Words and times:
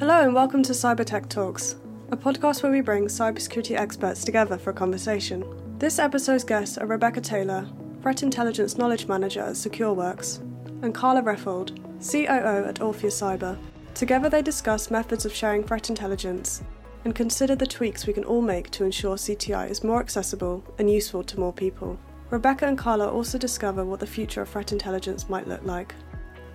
Hello 0.00 0.22
and 0.22 0.34
welcome 0.34 0.60
to 0.64 0.72
Cyber 0.72 1.06
Tech 1.06 1.28
Talks, 1.28 1.76
a 2.10 2.16
podcast 2.16 2.64
where 2.64 2.72
we 2.72 2.80
bring 2.80 3.06
cybersecurity 3.06 3.78
experts 3.78 4.24
together 4.24 4.58
for 4.58 4.70
a 4.70 4.74
conversation. 4.74 5.44
This 5.78 6.00
episode's 6.00 6.42
guests 6.42 6.76
are 6.76 6.86
Rebecca 6.86 7.20
Taylor, 7.20 7.68
Threat 8.02 8.24
Intelligence 8.24 8.76
Knowledge 8.76 9.06
Manager 9.06 9.42
at 9.42 9.52
SecureWorks, 9.52 10.40
and 10.82 10.92
Karla 10.92 11.22
Reffold, 11.22 11.78
COO 12.04 12.68
at 12.68 12.82
Orpheus 12.82 13.20
Cyber. 13.20 13.56
Together 13.94 14.28
they 14.28 14.42
discuss 14.42 14.90
methods 14.90 15.24
of 15.24 15.32
sharing 15.32 15.62
threat 15.62 15.88
intelligence 15.88 16.64
and 17.04 17.14
consider 17.14 17.54
the 17.54 17.64
tweaks 17.64 18.04
we 18.04 18.12
can 18.12 18.24
all 18.24 18.42
make 18.42 18.70
to 18.70 18.84
ensure 18.84 19.14
CTI 19.14 19.70
is 19.70 19.84
more 19.84 20.00
accessible 20.00 20.64
and 20.80 20.90
useful 20.90 21.22
to 21.22 21.38
more 21.38 21.52
people. 21.52 21.96
Rebecca 22.30 22.66
and 22.66 22.76
Karla 22.76 23.08
also 23.08 23.38
discover 23.38 23.84
what 23.84 24.00
the 24.00 24.08
future 24.08 24.42
of 24.42 24.48
threat 24.48 24.72
intelligence 24.72 25.28
might 25.28 25.46
look 25.46 25.62
like. 25.64 25.94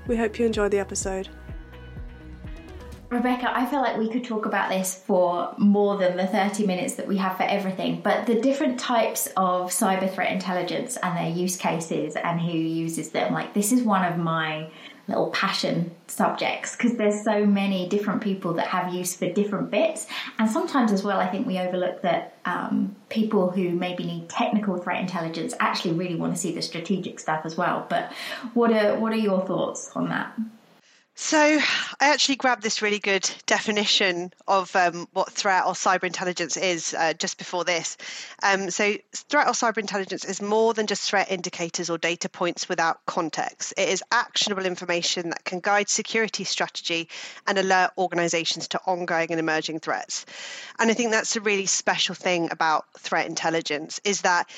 We 0.08 0.18
hope 0.18 0.38
you 0.38 0.46
enjoy 0.46 0.68
the 0.68 0.80
episode. 0.80 1.30
Rebecca, 3.10 3.52
I 3.52 3.66
feel 3.66 3.82
like 3.82 3.98
we 3.98 4.08
could 4.08 4.24
talk 4.24 4.46
about 4.46 4.70
this 4.70 4.94
for 4.94 5.56
more 5.58 5.98
than 5.98 6.16
the 6.16 6.28
30 6.28 6.68
minutes 6.68 6.94
that 6.96 7.08
we 7.08 7.18
have 7.18 7.38
for 7.38 7.44
everything, 7.44 8.02
but 8.02 8.28
the 8.28 8.40
different 8.40 8.80
types 8.80 9.28
of 9.36 9.72
cyber 9.72 10.14
threat 10.14 10.32
intelligence 10.32 10.96
and 11.02 11.18
their 11.18 11.30
use 11.30 11.58
cases 11.58 12.16
and 12.16 12.40
who 12.40 12.56
uses 12.56 13.10
them, 13.10 13.34
like 13.34 13.56
this 13.56 13.72
is 13.72 13.82
one 13.82 14.06
of 14.06 14.20
my 14.20 14.70
little 15.08 15.32
passion 15.32 15.90
subjects 16.06 16.76
because 16.76 16.96
there's 16.98 17.24
so 17.24 17.44
many 17.48 17.90
different 17.90 18.22
people 18.22 18.54
that 18.54 18.68
have 18.68 18.94
use 18.94 19.16
for 19.16 19.28
different 19.28 19.72
bits. 19.72 20.06
And 20.38 20.48
sometimes 20.48 20.92
as 20.92 21.02
well, 21.02 21.20
I 21.20 21.28
think 21.28 21.48
we 21.48 21.58
overlook 21.58 22.04
that 22.04 22.38
um, 22.46 22.96
people 23.10 23.50
who 23.50 23.72
maybe 23.72 24.06
need 24.06 24.30
technical 24.30 24.78
threat 24.78 25.02
intelligence 25.02 25.56
actually 25.60 25.96
really 25.96 26.16
want 26.16 26.36
to 26.36 26.40
see 26.40 26.54
the 26.54 26.62
strategic 26.62 27.20
stuff 27.20 27.42
as 27.44 27.58
well. 27.58 27.88
But 27.90 28.14
what 28.54 28.72
are, 28.72 29.00
what 29.00 29.14
are 29.14 29.18
your 29.18 29.42
thoughts 29.48 29.90
on 29.96 30.10
that? 30.10 30.38
So, 31.22 31.38
I 31.38 31.60
actually 32.00 32.38
grabbed 32.38 32.64
this 32.64 32.82
really 32.82 32.98
good 32.98 33.30
definition 33.46 34.32
of 34.48 34.74
um, 34.74 35.06
what 35.12 35.30
threat 35.30 35.66
or 35.66 35.74
cyber 35.74 36.06
intelligence 36.06 36.56
is 36.56 36.96
uh, 36.98 37.12
just 37.12 37.38
before 37.38 37.66
this. 37.66 37.98
Um, 38.42 38.72
so, 38.72 38.96
threat 39.14 39.46
or 39.46 39.52
cyber 39.52 39.80
intelligence 39.80 40.24
is 40.24 40.42
more 40.42 40.74
than 40.74 40.88
just 40.88 41.08
threat 41.08 41.30
indicators 41.30 41.90
or 41.90 41.98
data 41.98 42.30
points 42.30 42.70
without 42.70 43.06
context. 43.06 43.74
It 43.78 43.90
is 43.90 44.02
actionable 44.14 44.66
information 44.66 45.32
that 45.32 45.44
can 45.44 45.60
guide 45.60 45.90
security 45.90 46.46
strategy 46.46 47.10
and 47.46 47.58
alert 47.58 47.92
organizations 47.98 48.70
to 48.70 48.80
ongoing 48.88 49.32
and 49.32 49.42
emerging 49.42 49.82
threats. 49.82 50.26
And 50.80 50.90
I 50.90 50.94
think 50.94 51.12
that's 51.12 51.36
a 51.36 51.42
really 51.42 51.66
special 51.66 52.16
thing 52.16 52.48
about 52.50 52.86
threat 52.98 53.28
intelligence 53.28 54.00
is 54.06 54.22
that 54.22 54.50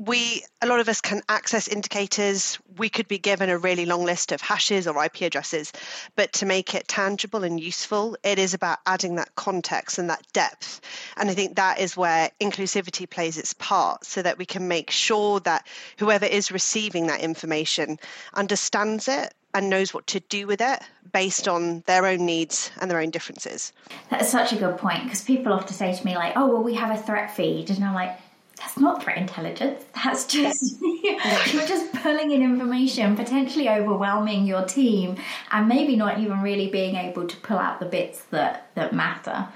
we 0.00 0.42
a 0.62 0.66
lot 0.66 0.80
of 0.80 0.88
us 0.88 1.02
can 1.02 1.20
access 1.28 1.68
indicators 1.68 2.58
we 2.78 2.88
could 2.88 3.06
be 3.06 3.18
given 3.18 3.50
a 3.50 3.58
really 3.58 3.84
long 3.84 4.02
list 4.02 4.32
of 4.32 4.40
hashes 4.40 4.86
or 4.86 5.04
ip 5.04 5.20
addresses 5.20 5.72
but 6.16 6.32
to 6.32 6.46
make 6.46 6.74
it 6.74 6.88
tangible 6.88 7.44
and 7.44 7.60
useful 7.60 8.16
it 8.22 8.38
is 8.38 8.54
about 8.54 8.78
adding 8.86 9.16
that 9.16 9.34
context 9.34 9.98
and 9.98 10.08
that 10.08 10.24
depth 10.32 10.80
and 11.18 11.28
i 11.28 11.34
think 11.34 11.56
that 11.56 11.78
is 11.78 11.98
where 11.98 12.30
inclusivity 12.40 13.08
plays 13.08 13.36
its 13.36 13.52
part 13.52 14.02
so 14.02 14.22
that 14.22 14.38
we 14.38 14.46
can 14.46 14.66
make 14.66 14.90
sure 14.90 15.38
that 15.40 15.66
whoever 15.98 16.24
is 16.24 16.50
receiving 16.50 17.06
that 17.08 17.20
information 17.20 17.98
understands 18.32 19.06
it 19.06 19.34
and 19.52 19.68
knows 19.68 19.92
what 19.92 20.06
to 20.06 20.20
do 20.20 20.46
with 20.46 20.62
it 20.62 20.80
based 21.12 21.46
on 21.46 21.82
their 21.86 22.06
own 22.06 22.24
needs 22.24 22.70
and 22.80 22.88
their 22.88 23.00
own 23.00 23.10
differences. 23.10 23.72
That's 24.08 24.30
such 24.30 24.52
a 24.52 24.56
good 24.56 24.78
point 24.78 25.02
because 25.02 25.22
people 25.22 25.52
often 25.52 25.74
say 25.74 25.92
to 25.92 26.06
me, 26.06 26.14
like, 26.14 26.34
oh, 26.36 26.46
well, 26.46 26.62
we 26.62 26.74
have 26.74 26.96
a 26.96 27.02
threat 27.02 27.34
feed. 27.34 27.68
And 27.68 27.82
I'm 27.82 27.92
like, 27.92 28.16
that's 28.60 28.78
not 28.78 29.02
threat 29.02 29.16
intelligence. 29.16 29.82
That's 29.94 30.26
just 30.26 30.76
you're 30.82 31.66
just 31.66 31.92
pulling 31.94 32.30
in 32.30 32.42
information, 32.42 33.16
potentially 33.16 33.68
overwhelming 33.68 34.46
your 34.46 34.64
team, 34.64 35.16
and 35.50 35.66
maybe 35.66 35.96
not 35.96 36.18
even 36.18 36.42
really 36.42 36.68
being 36.68 36.94
able 36.94 37.26
to 37.26 37.36
pull 37.38 37.58
out 37.58 37.80
the 37.80 37.86
bits 37.86 38.22
that 38.30 38.68
that 38.74 38.92
matter. 38.92 39.48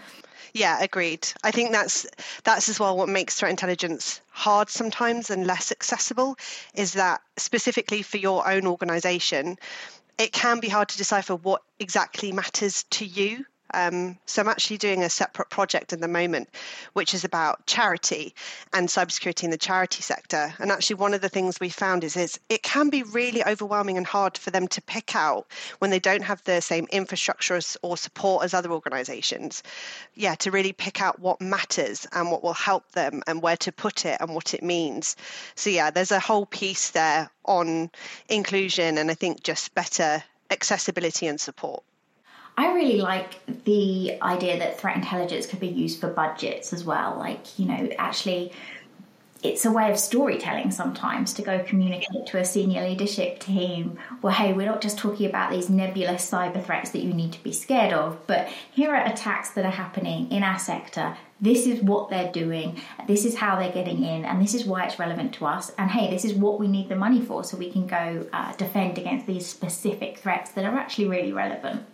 Yeah, 0.55 0.83
agreed. 0.83 1.29
I 1.43 1.51
think 1.51 1.73
that's 1.73 2.07
that's 2.45 2.69
as 2.69 2.81
well 2.81 2.97
what 2.97 3.09
makes 3.09 3.35
threat 3.35 3.51
intelligence 3.51 4.21
hard 4.31 4.71
sometimes 4.71 5.31
and 5.31 5.47
less 5.47 5.71
accessible 5.71 6.37
is 6.75 6.95
that 6.95 7.21
specifically 7.37 8.03
for 8.03 8.17
your 8.17 8.49
own 8.49 8.67
organization, 8.67 9.59
it 10.19 10.33
can 10.33 10.61
be 10.61 10.69
hard 10.69 10.89
to 10.89 10.97
decipher 10.97 11.37
what 11.37 11.63
exactly 11.79 12.33
matters 12.33 12.85
to 12.85 13.05
you 13.05 13.45
um, 13.75 14.19
so 14.27 14.43
I'm 14.43 14.49
actually 14.49 14.79
doing 14.79 15.03
a 15.03 15.11
separate 15.11 15.51
project 15.51 15.93
at 15.93 16.01
the 16.01 16.09
moment, 16.09 16.49
which 16.93 17.15
is 17.15 17.25
about 17.25 17.67
charity 17.67 18.35
and 18.73 18.89
cybersecurity 18.89 19.45
in 19.45 19.51
the 19.51 19.59
charity 19.59 20.03
sector. 20.03 20.55
And 20.59 20.71
actually, 20.71 20.97
one 20.97 21.15
of 21.15 21.21
the 21.21 21.29
things 21.29 21.59
we 21.61 21.69
found 21.69 22.05
is, 22.05 22.17
is 22.17 22.39
it 22.49 22.63
can 22.63 22.91
be 22.91 23.03
really 23.03 23.45
overwhelming 23.45 23.97
and 23.97 24.07
hard 24.07 24.39
for 24.39 24.51
them 24.51 24.69
to 24.69 24.83
pick 24.83 25.17
out 25.17 25.47
when 25.79 25.91
they 25.91 25.99
don't 25.99 26.23
have 26.23 26.43
the 26.45 26.61
same 26.61 26.87
infrastructure 26.91 27.61
or 27.83 27.97
support 27.97 28.45
as 28.45 28.55
other 28.55 28.71
organizations. 28.71 29.63
Yeah, 30.15 30.35
to 30.37 30.51
really 30.51 30.73
pick 30.73 31.03
out 31.03 31.19
what 31.19 31.41
matters 31.41 32.07
and 32.13 32.31
what 32.31 32.43
will 32.43 32.55
help 32.55 32.93
them 32.93 33.23
and 33.27 33.43
where 33.43 33.57
to 33.59 33.73
put 33.73 34.05
it 34.05 34.19
and 34.21 34.35
what 34.35 34.55
it 34.55 34.63
means. 34.63 35.17
So, 35.55 35.71
yeah, 35.71 35.91
there's 35.91 36.13
a 36.13 36.21
whole 36.21 36.47
piece 36.47 36.91
there 36.91 37.31
on 37.45 37.91
inclusion 38.29 38.99
and 38.99 39.11
I 39.11 39.15
think 39.15 39.43
just 39.43 39.75
better 39.75 40.23
accessibility 40.51 41.27
and 41.27 41.41
support. 41.41 41.83
I 42.57 42.73
really 42.73 43.01
like 43.01 43.65
the 43.65 44.21
idea 44.23 44.59
that 44.59 44.79
threat 44.79 44.97
intelligence 44.97 45.47
could 45.47 45.61
be 45.61 45.69
used 45.69 46.01
for 46.01 46.09
budgets 46.09 46.73
as 46.73 46.85
well. 46.85 47.17
Like, 47.19 47.59
you 47.59 47.67
know, 47.67 47.89
actually, 47.99 48.53
it's 49.45 49.67
a 49.67 49.71
way 49.71 49.91
of 49.91 49.99
storytelling 49.99 50.71
sometimes 50.71 51.35
to 51.35 51.43
go 51.43 51.63
communicate 51.65 52.27
to 52.27 52.39
a 52.39 52.45
senior 52.45 52.83
leadership 52.83 53.39
team. 53.41 53.99
Well 54.23 54.33
hey 54.33 54.55
we're 54.55 54.67
not 54.67 54.81
just 54.81 54.97
talking 54.97 55.27
about 55.27 55.51
these 55.51 55.69
nebulous 55.69 56.29
cyber 56.29 56.65
threats 56.65 56.91
that 56.93 57.03
you 57.03 57.13
need 57.13 57.35
to 57.35 57.43
be 57.43 57.53
scared 57.53 57.93
of 57.93 58.27
but 58.27 58.49
here 58.73 58.95
are 58.95 59.05
attacks 59.05 59.51
that 59.51 59.67
are 59.67 59.71
happening 59.71 60.33
in 60.33 60.43
our 60.43 60.59
sector. 60.59 61.19
This 61.43 61.67
is 61.67 61.83
what 61.83 62.09
they're 62.09 62.33
doing. 62.33 62.81
This 63.07 63.27
is 63.27 63.37
how 63.37 63.57
they're 63.57 63.71
getting 63.71 64.03
in 64.03 64.25
and 64.25 64.41
this 64.41 64.55
is 64.55 64.65
why 64.65 64.87
it's 64.87 64.99
relevant 64.99 65.35
to 65.35 65.45
us. 65.45 65.71
And 65.77 65.91
hey 65.91 66.11
this 66.11 66.25
is 66.25 66.33
what 66.33 66.59
we 66.59 66.67
need 66.67 66.89
the 66.89 66.97
money 66.97 67.21
for 67.21 67.45
so 67.45 67.59
we 67.59 67.71
can 67.71 67.87
go 67.87 68.27
uh, 68.33 68.55
defend 68.55 68.97
against 68.97 69.27
these 69.27 69.47
specific 69.47 70.17
threats 70.17 70.53
that 70.53 70.65
are 70.65 70.79
actually 70.79 71.09
really 71.09 71.35
relevant 71.35 71.85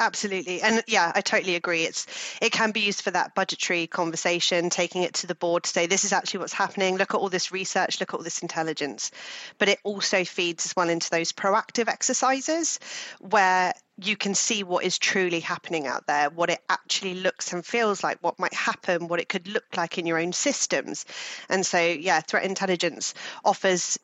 Absolutely. 0.00 0.62
And 0.62 0.82
yeah, 0.86 1.12
I 1.14 1.20
totally 1.20 1.56
agree. 1.56 1.84
It's 1.84 2.06
it 2.40 2.52
can 2.52 2.70
be 2.70 2.80
used 2.80 3.02
for 3.02 3.10
that 3.10 3.34
budgetary 3.34 3.86
conversation, 3.86 4.70
taking 4.70 5.02
it 5.02 5.12
to 5.16 5.26
the 5.26 5.34
board 5.34 5.64
to 5.64 5.70
say 5.70 5.86
this 5.86 6.04
is 6.04 6.14
actually 6.14 6.40
what's 6.40 6.54
happening. 6.54 6.96
Look 6.96 7.12
at 7.12 7.18
all 7.18 7.28
this 7.28 7.52
research, 7.52 8.00
look 8.00 8.14
at 8.14 8.16
all 8.16 8.24
this 8.24 8.40
intelligence. 8.40 9.10
But 9.58 9.68
it 9.68 9.78
also 9.84 10.24
feeds 10.24 10.64
as 10.64 10.74
well 10.74 10.88
into 10.88 11.10
those 11.10 11.32
proactive 11.32 11.88
exercises 11.88 12.80
where 13.20 13.74
you 14.02 14.16
can 14.16 14.34
see 14.34 14.62
what 14.62 14.84
is 14.84 14.98
truly 14.98 15.40
happening 15.40 15.86
out 15.86 16.06
there, 16.06 16.30
what 16.30 16.48
it 16.48 16.60
actually 16.70 17.16
looks 17.16 17.52
and 17.52 17.64
feels 17.64 18.02
like, 18.02 18.16
what 18.22 18.38
might 18.38 18.54
happen, 18.54 19.06
what 19.06 19.20
it 19.20 19.28
could 19.28 19.48
look 19.48 19.76
like 19.76 19.98
in 19.98 20.06
your 20.06 20.18
own 20.18 20.32
systems. 20.32 21.04
And 21.50 21.66
so, 21.66 21.78
yeah, 21.78 22.20
threat 22.22 22.44
intelligence 22.44 23.12
offers 23.44 23.98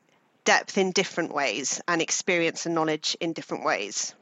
depth 0.44 0.76
in 0.76 0.92
different 0.92 1.32
ways 1.32 1.80
and 1.88 2.02
experience 2.02 2.66
and 2.66 2.74
knowledge 2.74 3.16
in 3.18 3.32
different 3.32 3.64
ways 3.64 4.14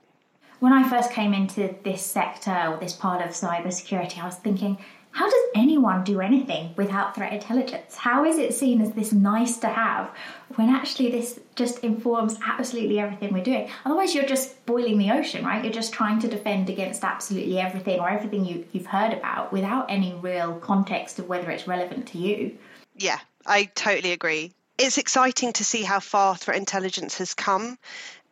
when 0.60 0.72
I 0.72 0.88
first 0.88 1.10
came 1.10 1.34
into 1.34 1.74
this 1.84 2.02
sector 2.02 2.68
or 2.68 2.78
this 2.78 2.92
part 2.92 3.20
of 3.20 3.30
cybersecurity, 3.30 4.18
I 4.18 4.26
was 4.26 4.36
thinking, 4.36 4.78
how 5.14 5.26
does 5.30 5.44
anyone 5.54 6.02
do 6.02 6.20
anything 6.20 6.74
without 6.76 7.14
threat 7.14 7.32
intelligence? 7.32 7.94
How 7.94 8.24
is 8.24 8.36
it 8.36 8.52
seen 8.52 8.80
as 8.80 8.90
this 8.92 9.12
nice 9.12 9.58
to 9.58 9.68
have 9.68 10.10
when 10.56 10.68
actually 10.68 11.12
this 11.12 11.38
just 11.54 11.78
informs 11.84 12.36
absolutely 12.44 12.98
everything 12.98 13.32
we're 13.32 13.44
doing? 13.44 13.70
Otherwise, 13.84 14.12
you're 14.12 14.26
just 14.26 14.66
boiling 14.66 14.98
the 14.98 15.12
ocean, 15.12 15.44
right? 15.44 15.62
You're 15.62 15.72
just 15.72 15.92
trying 15.92 16.18
to 16.18 16.28
defend 16.28 16.68
against 16.68 17.04
absolutely 17.04 17.60
everything 17.60 18.00
or 18.00 18.08
everything 18.08 18.44
you, 18.44 18.66
you've 18.72 18.86
heard 18.86 19.12
about 19.12 19.52
without 19.52 19.86
any 19.88 20.14
real 20.14 20.56
context 20.56 21.20
of 21.20 21.28
whether 21.28 21.48
it's 21.48 21.68
relevant 21.68 22.08
to 22.08 22.18
you. 22.18 22.58
Yeah, 22.96 23.20
I 23.46 23.66
totally 23.66 24.10
agree. 24.10 24.50
It's 24.78 24.98
exciting 24.98 25.52
to 25.52 25.64
see 25.64 25.84
how 25.84 26.00
far 26.00 26.34
threat 26.34 26.56
intelligence 26.56 27.18
has 27.18 27.34
come 27.34 27.78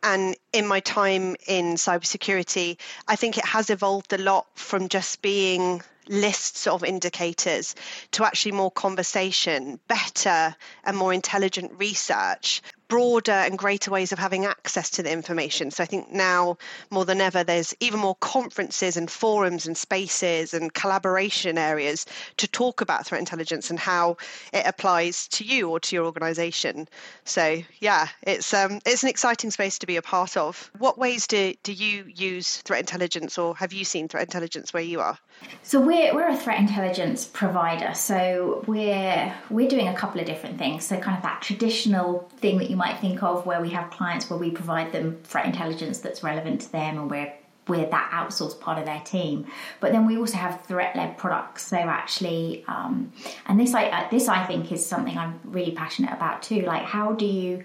and 0.03 0.35
in 0.51 0.67
my 0.67 0.81
time 0.81 1.35
in 1.47 1.75
cybersecurity, 1.75 2.77
I 3.07 3.15
think 3.15 3.37
it 3.37 3.45
has 3.45 3.69
evolved 3.69 4.13
a 4.13 4.17
lot 4.17 4.45
from 4.55 4.89
just 4.89 5.21
being 5.21 5.81
lists 6.09 6.67
of 6.67 6.83
indicators 6.83 7.75
to 8.11 8.25
actually 8.25 8.51
more 8.51 8.71
conversation, 8.71 9.79
better 9.87 10.55
and 10.83 10.97
more 10.97 11.13
intelligent 11.13 11.71
research, 11.77 12.61
broader 12.93 13.31
and 13.31 13.57
greater 13.57 13.89
ways 13.89 14.11
of 14.11 14.19
having 14.19 14.45
access 14.45 14.91
to 14.91 15.01
the 15.01 15.11
information. 15.11 15.71
So 15.71 15.81
I 15.81 15.87
think 15.87 16.11
now 16.11 16.59
more 16.91 17.05
than 17.05 17.21
ever, 17.21 17.43
there's 17.43 17.73
even 17.79 17.99
more 17.99 18.13
conferences 18.17 18.97
and 18.97 19.09
forums 19.09 19.65
and 19.65 19.75
spaces 19.75 20.53
and 20.53 20.71
collaboration 20.71 21.57
areas 21.57 22.05
to 22.37 22.47
talk 22.47 22.81
about 22.81 23.07
threat 23.07 23.17
intelligence 23.17 23.71
and 23.71 23.79
how 23.79 24.17
it 24.53 24.67
applies 24.67 25.27
to 25.29 25.43
you 25.43 25.71
or 25.71 25.79
to 25.79 25.95
your 25.95 26.05
organization. 26.05 26.87
So 27.25 27.63
yeah, 27.79 28.09
it's 28.21 28.53
um, 28.53 28.79
it's 28.85 29.01
an 29.01 29.09
exciting 29.09 29.49
space 29.49 29.79
to 29.79 29.87
be 29.87 29.97
a 29.97 30.03
part 30.03 30.37
of. 30.37 30.69
What 30.77 30.99
ways 30.99 31.25
do, 31.25 31.55
do 31.63 31.73
you 31.73 32.05
use 32.13 32.57
threat 32.57 32.79
intelligence 32.79 33.39
or 33.39 33.55
have 33.55 33.73
you 33.73 33.85
seen 33.85 34.07
threat 34.07 34.25
intelligence 34.25 34.71
where 34.71 34.83
you 34.83 34.99
are? 34.99 35.17
So 35.63 35.79
we're, 35.79 36.13
we're 36.13 36.29
a 36.29 36.37
threat 36.37 36.59
intelligence 36.59 37.25
provider. 37.25 37.95
So 37.95 38.63
we're 38.67 39.33
we're 39.49 39.67
doing 39.67 39.87
a 39.87 39.95
couple 39.95 40.21
of 40.21 40.27
different 40.27 40.59
things. 40.59 40.85
So 40.85 40.99
kind 40.99 41.17
of 41.17 41.23
that 41.23 41.41
traditional 41.41 42.29
thing 42.37 42.59
that 42.59 42.69
you 42.69 42.75
might 42.75 42.82
think 42.91 43.23
of 43.23 43.45
where 43.45 43.61
we 43.61 43.69
have 43.69 43.89
clients 43.91 44.29
where 44.29 44.37
we 44.37 44.51
provide 44.51 44.91
them 44.91 45.19
threat 45.23 45.45
intelligence 45.45 45.99
that's 45.99 46.23
relevant 46.23 46.61
to 46.61 46.71
them 46.71 46.97
and 46.97 47.09
we're 47.09 47.33
we're 47.67 47.85
that 47.85 48.11
outsourced 48.11 48.59
part 48.59 48.77
of 48.77 48.85
their 48.85 48.99
team. 49.01 49.45
But 49.79 49.93
then 49.93 50.05
we 50.05 50.17
also 50.17 50.35
have 50.35 50.65
threat-led 50.65 51.17
products. 51.17 51.65
So 51.65 51.77
actually, 51.77 52.65
um, 52.67 53.13
and 53.45 53.57
this 53.57 53.73
I 53.73 53.85
uh, 53.85 54.09
this 54.09 54.27
I 54.27 54.45
think 54.45 54.71
is 54.71 54.85
something 54.85 55.17
I'm 55.17 55.39
really 55.45 55.71
passionate 55.71 56.11
about 56.11 56.43
too. 56.43 56.61
Like, 56.63 56.83
how 56.83 57.13
do 57.13 57.25
you 57.25 57.63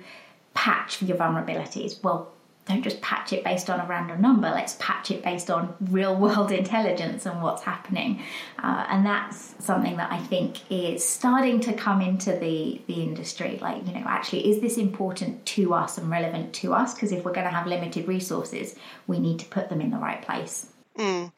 patch 0.54 0.96
for 0.96 1.04
your 1.04 1.16
vulnerabilities? 1.16 2.02
Well, 2.02 2.32
don't 2.68 2.82
just 2.82 3.00
patch 3.00 3.32
it 3.32 3.42
based 3.42 3.70
on 3.70 3.80
a 3.80 3.86
random 3.86 4.20
number. 4.20 4.48
Let's 4.50 4.76
patch 4.78 5.10
it 5.10 5.22
based 5.22 5.50
on 5.50 5.74
real 5.80 6.14
world 6.14 6.52
intelligence 6.52 7.26
and 7.26 7.42
what's 7.42 7.62
happening. 7.62 8.22
Uh, 8.62 8.86
and 8.88 9.04
that's 9.04 9.54
something 9.58 9.96
that 9.96 10.12
I 10.12 10.18
think 10.18 10.70
is 10.70 11.06
starting 11.06 11.60
to 11.60 11.72
come 11.72 12.00
into 12.00 12.32
the, 12.32 12.80
the 12.86 13.02
industry. 13.02 13.58
Like, 13.60 13.86
you 13.86 13.92
know, 13.92 14.04
actually, 14.06 14.50
is 14.50 14.60
this 14.60 14.76
important 14.76 15.46
to 15.46 15.74
us 15.74 15.98
and 15.98 16.10
relevant 16.10 16.52
to 16.54 16.74
us? 16.74 16.94
Because 16.94 17.10
if 17.10 17.24
we're 17.24 17.32
going 17.32 17.46
to 17.46 17.52
have 17.52 17.66
limited 17.66 18.06
resources, 18.06 18.74
we 19.06 19.18
need 19.18 19.38
to 19.40 19.46
put 19.46 19.70
them 19.70 19.80
in 19.80 19.90
the 19.90 19.98
right 19.98 20.20
place. 20.20 20.66
Mm. 20.96 21.32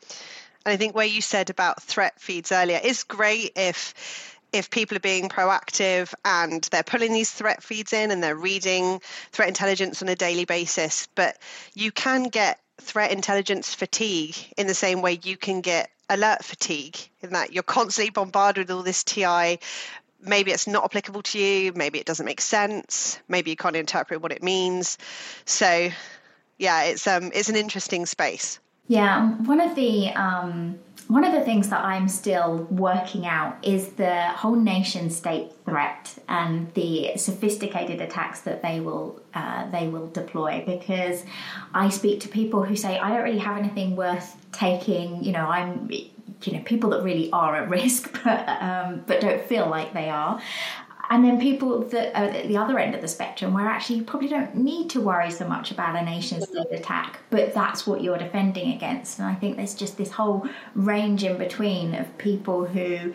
And 0.65 0.75
I 0.75 0.77
think 0.77 0.95
where 0.95 1.07
you 1.07 1.23
said 1.23 1.49
about 1.49 1.83
threat 1.83 2.21
feeds 2.21 2.53
earlier 2.53 2.81
is 2.83 3.05
great 3.05 3.53
if 3.57 4.39
if 4.53 4.71
people 4.71 4.97
are 4.97 5.01
being 5.01 5.29
proactive 5.29 6.13
and 6.25 6.63
they're 6.71 6.83
pulling 6.83 7.13
these 7.13 7.31
threat 7.31 7.63
feeds 7.63 7.93
in 7.93 8.11
and 8.11 8.23
they're 8.23 8.37
reading 8.37 9.01
threat 9.33 9.49
intelligence 9.49 10.03
on 10.03 10.09
a 10.09 10.17
daily 10.17 10.45
basis. 10.45 11.09
But 11.15 11.39
you 11.75 11.93
can 11.93 12.25
get 12.25 12.59
threat 12.81 13.13
intelligence 13.13 13.75
fatigue 13.75 14.37
in 14.57 14.67
the 14.67 14.75
same 14.75 15.03
way 15.03 15.21
you 15.23 15.37
can 15.37 15.61
get 15.61 15.91
alert 16.09 16.45
fatigue, 16.45 16.97
in 17.23 17.31
that 17.31 17.53
you're 17.53 17.63
constantly 17.63 18.11
bombarded 18.11 18.67
with 18.67 18.77
all 18.77 18.83
this 18.83 19.05
TI. 19.05 19.61
Maybe 20.21 20.51
it's 20.51 20.67
not 20.67 20.85
applicable 20.85 21.23
to 21.23 21.39
you, 21.39 21.73
maybe 21.73 21.99
it 21.99 22.07
doesn't 22.07 22.27
make 22.27 22.41
sense, 22.41 23.19
maybe 23.29 23.51
you 23.51 23.57
can't 23.57 23.77
interpret 23.77 24.21
what 24.21 24.33
it 24.33 24.43
means. 24.43 24.99
So, 25.45 25.91
yeah, 26.59 26.83
it's 26.85 27.07
um, 27.07 27.31
it's 27.33 27.49
an 27.49 27.57
interesting 27.57 28.05
space. 28.07 28.59
Yeah, 28.89 29.31
one 29.45 29.61
of 29.61 29.77
the 29.77 30.09
um, 30.11 30.81
one 31.11 31.25
of 31.25 31.33
the 31.33 31.41
things 31.41 31.71
that 31.71 31.85
I'm 31.85 32.07
still 32.07 32.69
working 32.71 33.27
out 33.27 33.57
is 33.65 33.89
the 33.95 34.29
whole 34.29 34.55
nation 34.55 35.11
state 35.11 35.51
threat 35.65 36.17
and 36.29 36.73
the 36.75 37.17
sophisticated 37.17 38.01
attacks 38.01 38.43
that 38.43 38.63
they 38.63 38.79
will 38.79 39.21
uh, 39.35 39.69
they 39.73 39.89
will 39.89 40.07
deploy. 40.07 40.63
Because 40.65 41.25
I 41.75 41.89
speak 41.89 42.21
to 42.21 42.29
people 42.29 42.63
who 42.63 42.77
say 42.77 42.97
I 42.97 43.09
don't 43.09 43.25
really 43.25 43.39
have 43.39 43.59
anything 43.59 43.97
worth 43.97 44.37
taking. 44.53 45.25
You 45.25 45.33
know, 45.33 45.49
I'm 45.49 45.91
you 45.91 46.53
know 46.53 46.63
people 46.65 46.91
that 46.91 47.03
really 47.03 47.29
are 47.33 47.57
at 47.57 47.69
risk, 47.69 48.13
but 48.25 48.49
um, 48.49 49.03
but 49.05 49.21
don't 49.21 49.43
feel 49.43 49.69
like 49.69 49.93
they 49.93 50.11
are 50.11 50.41
and 51.11 51.25
then 51.25 51.41
people 51.41 51.81
that 51.81 52.17
are 52.17 52.27
at 52.27 52.47
the 52.47 52.57
other 52.57 52.79
end 52.79 52.95
of 52.95 53.01
the 53.01 53.09
spectrum 53.09 53.53
where 53.53 53.67
actually 53.67 53.97
you 53.97 54.05
probably 54.05 54.29
don't 54.29 54.55
need 54.55 54.89
to 54.91 55.01
worry 55.01 55.31
so 55.31 55.47
much 55.47 55.73
about 55.73 55.97
a 55.97 56.03
nation 56.03 56.41
state 56.41 56.71
attack 56.71 57.19
but 57.31 57.53
that's 57.53 57.87
what 57.87 58.03
you're 58.03 58.19
defending 58.19 58.73
against. 58.73 59.19
And 59.19 59.29
i 59.29 59.35
think 59.35 59.57
there's 59.57 59.75
just 59.75 59.97
this 59.97 60.13
whole 60.13 60.47
range 60.75 61.25
in 61.25 61.37
between 61.37 61.95
of 61.95 62.17
people 62.19 62.65
who 62.65 63.13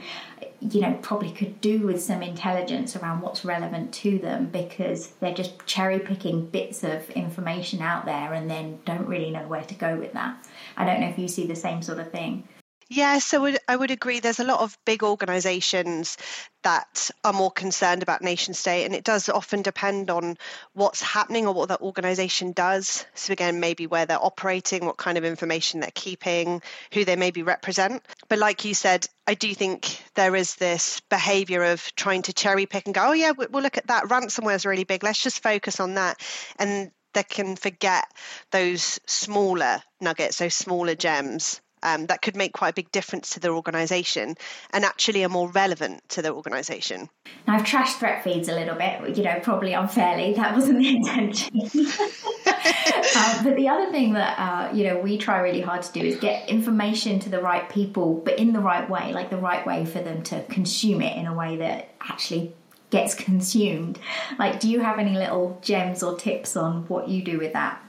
you 0.62 0.81
know 0.81 0.97
probably 1.01 1.31
could 1.31 1.59
do 1.62 1.80
with 1.80 2.01
some 2.01 2.21
intelligence 2.21 2.95
around 2.95 3.21
what's 3.21 3.45
relevant 3.45 3.94
to 3.94 4.19
them 4.19 4.47
because 4.47 5.07
they're 5.19 5.33
just 5.33 5.65
cherry 5.65 6.00
picking 6.00 6.45
bits 6.47 6.83
of 6.83 7.09
information 7.12 7.81
out 7.81 8.06
there 8.06 8.33
and 8.33 8.50
then 8.50 8.80
don't 8.86 9.07
really 9.07 9.31
know 9.31 9.47
where 9.47 9.63
to 9.63 9.75
go 9.75 9.95
with 9.97 10.13
that. 10.13 10.36
I 10.75 10.86
don't 10.86 11.01
know 11.01 11.07
if 11.07 11.18
you 11.18 11.27
see 11.27 11.47
the 11.47 11.56
same 11.56 11.81
sort 11.81 12.00
of 12.00 12.12
thing 12.12 12.47
yeah, 12.88 13.18
so 13.18 13.52
I 13.68 13.76
would 13.76 13.90
agree. 13.90 14.20
There's 14.20 14.40
a 14.40 14.44
lot 14.44 14.60
of 14.60 14.78
big 14.86 15.02
organisations 15.02 16.18
that 16.62 17.10
are 17.24 17.34
more 17.34 17.50
concerned 17.50 18.04
about 18.04 18.22
nation 18.22 18.54
state, 18.54 18.86
and 18.86 18.94
it 18.94 19.04
does 19.04 19.28
often 19.28 19.64
depend 19.64 20.12
on 20.12 20.38
what's 20.74 21.02
happening 21.02 21.48
or 21.48 21.54
what 21.54 21.70
that 21.70 21.82
organisation 21.82 22.52
does. 22.52 23.06
So, 23.16 23.34
again, 23.34 23.60
maybe 23.60 23.88
where 23.88 24.06
they're 24.06 24.24
operating, 24.24 24.86
what 24.86 24.98
kind 24.98 25.18
of 25.18 25.26
information 25.26 25.80
they're 25.80 25.90
keeping, 25.96 26.62
who 26.94 27.06
they 27.06 27.16
maybe 27.16 27.42
represent. 27.42 28.06
But, 28.30 28.38
like 28.38 28.66
you 28.66 28.76
said, 28.76 29.08
I 29.26 29.34
do 29.34 29.56
think 29.56 30.04
there 30.14 30.36
is 30.36 30.54
this 30.56 31.02
behaviour 31.10 31.64
of 31.64 31.84
trying 31.96 32.22
to 32.24 32.34
cherry 32.34 32.68
pick 32.68 32.86
and 32.86 32.94
go, 32.94 33.08
oh, 33.08 33.14
yeah, 33.14 33.31
we'll 33.31 33.64
look 33.64 33.80
at 33.80 33.88
that. 33.88 34.06
Ransomware 34.06 34.56
is 34.56 34.66
really 34.66 34.84
big. 34.84 35.04
Let's 35.04 35.22
just 35.22 35.42
focus 35.42 35.80
on 35.80 35.96
that. 35.96 36.22
And 36.60 36.92
they 37.16 37.24
can 37.24 37.56
forget 37.56 38.06
those 38.52 39.00
smaller 39.08 39.81
nuggets, 40.02 40.38
those 40.38 40.54
smaller 40.54 40.94
gems 40.94 41.62
um, 41.86 42.08
that 42.08 42.22
could 42.24 42.36
make 42.36 42.52
quite 42.52 42.70
a 42.70 42.74
big 42.74 42.92
difference 42.92 43.30
to 43.32 43.40
their 43.40 43.54
organisation 43.54 44.36
and 44.72 44.84
actually 44.84 45.24
are 45.24 45.30
more 45.30 45.50
relevant 45.52 46.02
to 46.10 46.22
their 46.24 46.34
organisation. 46.34 47.10
Now, 47.48 47.56
I've 47.56 47.64
trashed 47.64 48.00
threat 48.00 48.24
feeds 48.24 48.50
a 48.50 48.56
little 48.56 48.76
bit, 48.76 49.16
you 49.16 49.24
know, 49.24 49.40
probably 49.44 49.74
unfairly. 49.74 50.34
That 50.34 50.56
wasn't 50.56 50.80
the 50.80 50.90
intention. 50.96 51.62
um, 51.62 53.44
but 53.44 53.56
the 53.56 53.70
other 53.70 53.92
thing 53.92 54.14
that, 54.14 54.40
uh, 54.40 54.74
you 54.74 54.86
know, 54.86 54.98
we 54.98 55.20
try 55.20 55.40
really 55.40 55.62
hard 55.62 55.84
to 55.84 55.92
do 55.92 56.00
is 56.00 56.18
get 56.18 56.50
information 56.50 57.20
to 57.20 57.30
the 57.30 57.40
right 57.40 57.70
people, 57.70 58.16
but 58.16 58.40
in 58.40 58.52
the 58.52 58.60
right 58.60 58.90
way, 58.90 59.14
like 59.14 59.30
the 59.30 59.38
right 59.38 59.66
way 59.66 59.86
for 59.86 60.02
them 60.02 60.24
to 60.24 60.44
consume 60.46 61.02
it 61.02 61.16
in 61.16 61.28
a 61.28 61.34
way 61.36 61.58
that 61.58 61.90
actually 62.02 62.56
gets 62.90 63.14
consumed. 63.14 64.00
Like, 64.40 64.60
do 64.60 64.70
you 64.70 64.80
have 64.80 64.98
any 64.98 65.14
little 65.14 65.60
gems 65.62 66.02
or 66.02 66.18
tips 66.18 66.58
on 66.58 66.88
what 66.88 67.10
you 67.10 67.22
do 67.22 67.38
with 67.38 67.54
that? 67.54 67.80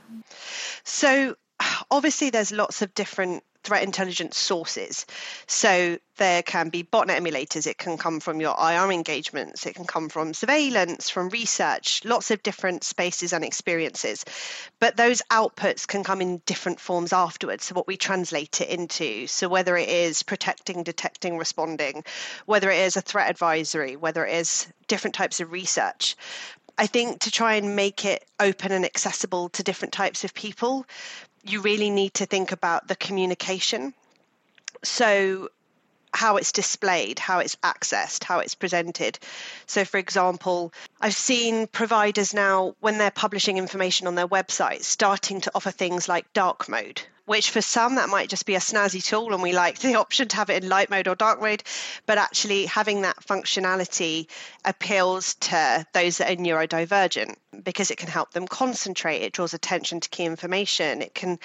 So, 0.84 1.34
obviously, 1.90 2.28
there's 2.28 2.52
lots 2.52 2.82
of 2.82 2.92
different 2.92 3.42
threat 3.66 3.82
intelligence 3.82 4.38
sources. 4.38 5.06
So 5.48 5.98
there 6.18 6.42
can 6.44 6.68
be 6.68 6.84
botnet 6.84 7.18
emulators, 7.18 7.66
it 7.66 7.78
can 7.78 7.98
come 7.98 8.20
from 8.20 8.40
your 8.40 8.54
IR 8.58 8.92
engagements, 8.92 9.66
it 9.66 9.74
can 9.74 9.86
come 9.86 10.08
from 10.08 10.32
surveillance, 10.32 11.10
from 11.10 11.30
research, 11.30 12.04
lots 12.04 12.30
of 12.30 12.44
different 12.44 12.84
spaces 12.84 13.32
and 13.32 13.44
experiences. 13.44 14.24
But 14.78 14.96
those 14.96 15.20
outputs 15.32 15.86
can 15.86 16.04
come 16.04 16.20
in 16.20 16.42
different 16.46 16.78
forms 16.78 17.12
afterwards. 17.12 17.64
So 17.64 17.74
what 17.74 17.88
we 17.88 17.96
translate 17.96 18.60
it 18.60 18.68
into. 18.68 19.26
So 19.26 19.48
whether 19.48 19.76
it 19.76 19.88
is 19.88 20.22
protecting, 20.22 20.84
detecting, 20.84 21.36
responding, 21.36 22.04
whether 22.46 22.70
it 22.70 22.78
is 22.78 22.96
a 22.96 23.00
threat 23.00 23.28
advisory, 23.28 23.96
whether 23.96 24.24
it 24.24 24.34
is 24.34 24.68
different 24.86 25.16
types 25.16 25.40
of 25.40 25.50
research. 25.50 26.16
I 26.78 26.86
think 26.86 27.20
to 27.20 27.30
try 27.30 27.54
and 27.54 27.74
make 27.74 28.04
it 28.04 28.24
open 28.38 28.70
and 28.70 28.84
accessible 28.84 29.48
to 29.50 29.62
different 29.62 29.94
types 29.94 30.24
of 30.24 30.34
people, 30.34 30.86
you 31.50 31.60
really 31.60 31.90
need 31.90 32.14
to 32.14 32.26
think 32.26 32.52
about 32.52 32.88
the 32.88 32.96
communication. 32.96 33.94
So, 34.82 35.48
how 36.12 36.37
it's 36.37 36.52
displayed, 36.52 37.19
how 37.19 37.40
it's 37.40 37.56
accessed, 37.56 38.25
how 38.25 38.38
it's 38.38 38.54
presented. 38.54 39.19
So, 39.66 39.84
for 39.84 39.98
example, 39.98 40.72
I've 41.00 41.14
seen 41.14 41.66
providers 41.66 42.32
now, 42.32 42.75
when 42.81 42.98
they're 42.98 43.10
publishing 43.10 43.58
information 43.58 44.06
on 44.06 44.14
their 44.14 44.28
website, 44.28 44.82
starting 44.82 45.43
to 45.43 45.52
offer 45.54 45.70
things 45.70 46.08
like 46.08 46.32
dark 46.32 46.69
mode, 46.69 47.02
which 47.26 47.50
for 47.50 47.61
some 47.61 47.96
that 47.96 48.08
might 48.08 48.28
just 48.28 48.46
be 48.46 48.55
a 48.55 48.61
snazzy 48.61 49.05
tool 49.05 49.34
and 49.34 49.43
we 49.43 49.52
like 49.52 49.78
the 49.78 49.95
option 50.00 50.28
to 50.28 50.37
have 50.37 50.49
it 50.49 50.62
in 50.62 50.68
light 50.68 50.90
mode 50.90 51.09
or 51.09 51.14
dark 51.14 51.40
mode. 51.40 51.62
But 52.06 52.18
actually 52.18 52.66
having 52.66 53.02
that 53.02 53.16
functionality 53.16 54.28
appeals 54.64 55.35
to 55.35 55.87
those 55.92 56.18
that 56.18 56.30
are 56.30 56.42
neurodivergent 56.42 57.37
because 57.62 57.90
it 57.90 57.99
can 57.99 58.09
help 58.09 58.33
them 58.33 58.47
concentrate. 58.47 59.23
It 59.23 59.33
draws 59.33 59.54
attention 59.54 60.00
to 60.00 60.09
key 60.09 60.25
information. 60.25 61.02
It 61.02 61.14
can 61.14 61.38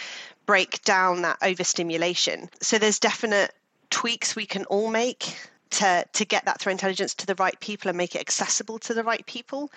break 0.45 0.83
down 0.83 1.23
that 1.23 1.37
overstimulation. 1.41 2.49
So 2.61 2.77
there's 2.77 2.99
definite 2.99 3.51
tweaks 3.89 4.35
we 4.35 4.45
can 4.45 4.65
all 4.65 4.89
make 4.89 5.35
to 5.71 6.05
to 6.13 6.25
get 6.25 6.45
that 6.45 6.59
threat 6.59 6.71
intelligence 6.71 7.15
to 7.15 7.25
the 7.25 7.35
right 7.35 7.59
people 7.59 7.89
and 7.89 7.97
make 7.97 8.15
it 8.15 8.21
accessible 8.21 8.79
to 8.79 8.93
the 8.93 9.03
right 9.03 9.25
people. 9.25 9.71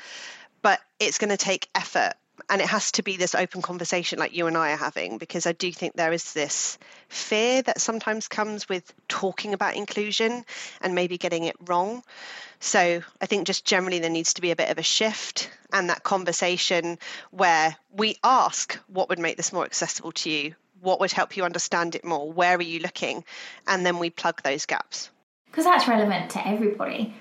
But 0.62 0.80
it's 0.98 1.18
going 1.18 1.30
to 1.30 1.36
take 1.36 1.68
effort 1.74 2.14
and 2.48 2.60
it 2.60 2.66
has 2.68 2.92
to 2.92 3.02
be 3.02 3.16
this 3.16 3.34
open 3.34 3.62
conversation 3.62 4.18
like 4.18 4.36
you 4.36 4.46
and 4.46 4.56
I 4.56 4.72
are 4.72 4.76
having 4.76 5.18
because 5.18 5.46
I 5.46 5.52
do 5.52 5.72
think 5.72 5.94
there 5.94 6.12
is 6.12 6.32
this 6.32 6.78
fear 7.08 7.62
that 7.62 7.80
sometimes 7.80 8.28
comes 8.28 8.68
with 8.68 8.92
talking 9.08 9.54
about 9.54 9.76
inclusion 9.76 10.44
and 10.80 10.94
maybe 10.94 11.18
getting 11.18 11.44
it 11.44 11.56
wrong. 11.66 12.02
So 12.60 13.02
I 13.20 13.26
think 13.26 13.46
just 13.46 13.64
generally 13.64 13.98
there 13.98 14.10
needs 14.10 14.34
to 14.34 14.40
be 14.40 14.50
a 14.50 14.56
bit 14.56 14.70
of 14.70 14.78
a 14.78 14.82
shift 14.82 15.50
and 15.72 15.90
that 15.90 16.02
conversation 16.02 16.98
where 17.30 17.76
we 17.92 18.16
ask 18.22 18.78
what 18.88 19.08
would 19.08 19.18
make 19.18 19.36
this 19.36 19.52
more 19.52 19.64
accessible 19.64 20.12
to 20.12 20.30
you, 20.30 20.54
what 20.80 21.00
would 21.00 21.12
help 21.12 21.36
you 21.36 21.44
understand 21.44 21.94
it 21.94 22.04
more, 22.04 22.30
where 22.30 22.56
are 22.56 22.62
you 22.62 22.80
looking, 22.80 23.24
and 23.66 23.84
then 23.84 23.98
we 23.98 24.10
plug 24.10 24.42
those 24.42 24.66
gaps. 24.66 25.10
Because 25.46 25.64
that's 25.64 25.86
relevant 25.86 26.30
to 26.32 26.46
everybody, 26.46 27.14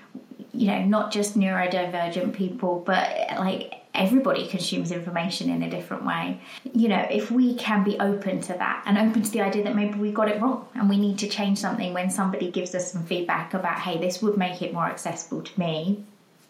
you 0.52 0.66
know, 0.66 0.82
not 0.84 1.12
just 1.12 1.38
neurodivergent 1.38 2.34
people, 2.34 2.82
but 2.84 3.08
like 3.38 3.83
everybody 3.94 4.46
consumes 4.46 4.90
information 4.90 5.50
in 5.50 5.62
a 5.62 5.70
different 5.70 6.04
way. 6.04 6.40
You 6.72 6.88
know, 6.88 7.06
if 7.10 7.30
we 7.30 7.54
can 7.54 7.84
be 7.84 7.98
open 8.00 8.40
to 8.42 8.52
that 8.54 8.82
and 8.86 8.98
open 8.98 9.22
to 9.22 9.30
the 9.30 9.40
idea 9.40 9.62
that 9.64 9.76
maybe 9.76 9.98
we 9.98 10.10
got 10.10 10.28
it 10.28 10.40
wrong 10.40 10.68
and 10.74 10.88
we 10.88 10.98
need 10.98 11.18
to 11.20 11.28
change 11.28 11.58
something 11.58 11.94
when 11.94 12.10
somebody 12.10 12.50
gives 12.50 12.74
us 12.74 12.92
some 12.92 13.04
feedback 13.04 13.54
about, 13.54 13.78
hey, 13.78 13.98
this 13.98 14.20
would 14.20 14.36
make 14.36 14.62
it 14.62 14.72
more 14.72 14.86
accessible 14.86 15.42
to 15.42 15.60
me. 15.60 16.04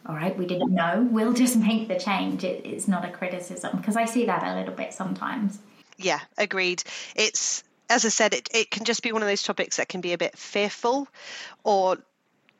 All 0.07 0.15
right, 0.15 0.37
we 0.37 0.47
didn't 0.47 0.75
know. 0.75 1.09
We'll 1.11 1.33
just 1.33 1.57
make 1.57 1.89
the 1.89 1.99
change. 1.99 2.45
It, 2.45 2.65
it's 2.67 2.89
not 2.89 3.05
a 3.05 3.11
criticism 3.11 3.77
because 3.79 3.97
I 3.97 4.05
see 4.05 4.27
that 4.27 4.43
a 4.43 4.59
little 4.59 4.75
bit 4.75 4.93
sometimes. 4.93 5.59
Yeah, 5.97 6.21
agreed. 6.37 6.83
It's 7.15 7.65
as 7.91 8.05
I 8.05 8.09
said, 8.09 8.35
it, 8.35 8.49
it 8.53 8.71
can 8.71 8.85
just 8.85 9.03
be 9.03 9.13
one 9.13 9.23
of 9.23 9.29
those 9.29 9.43
topics 9.43 9.77
that 9.77 9.89
can 9.89 10.01
be 10.01 10.13
a 10.13 10.19
bit 10.19 10.37
fearful 10.37 11.09
or 11.65 11.99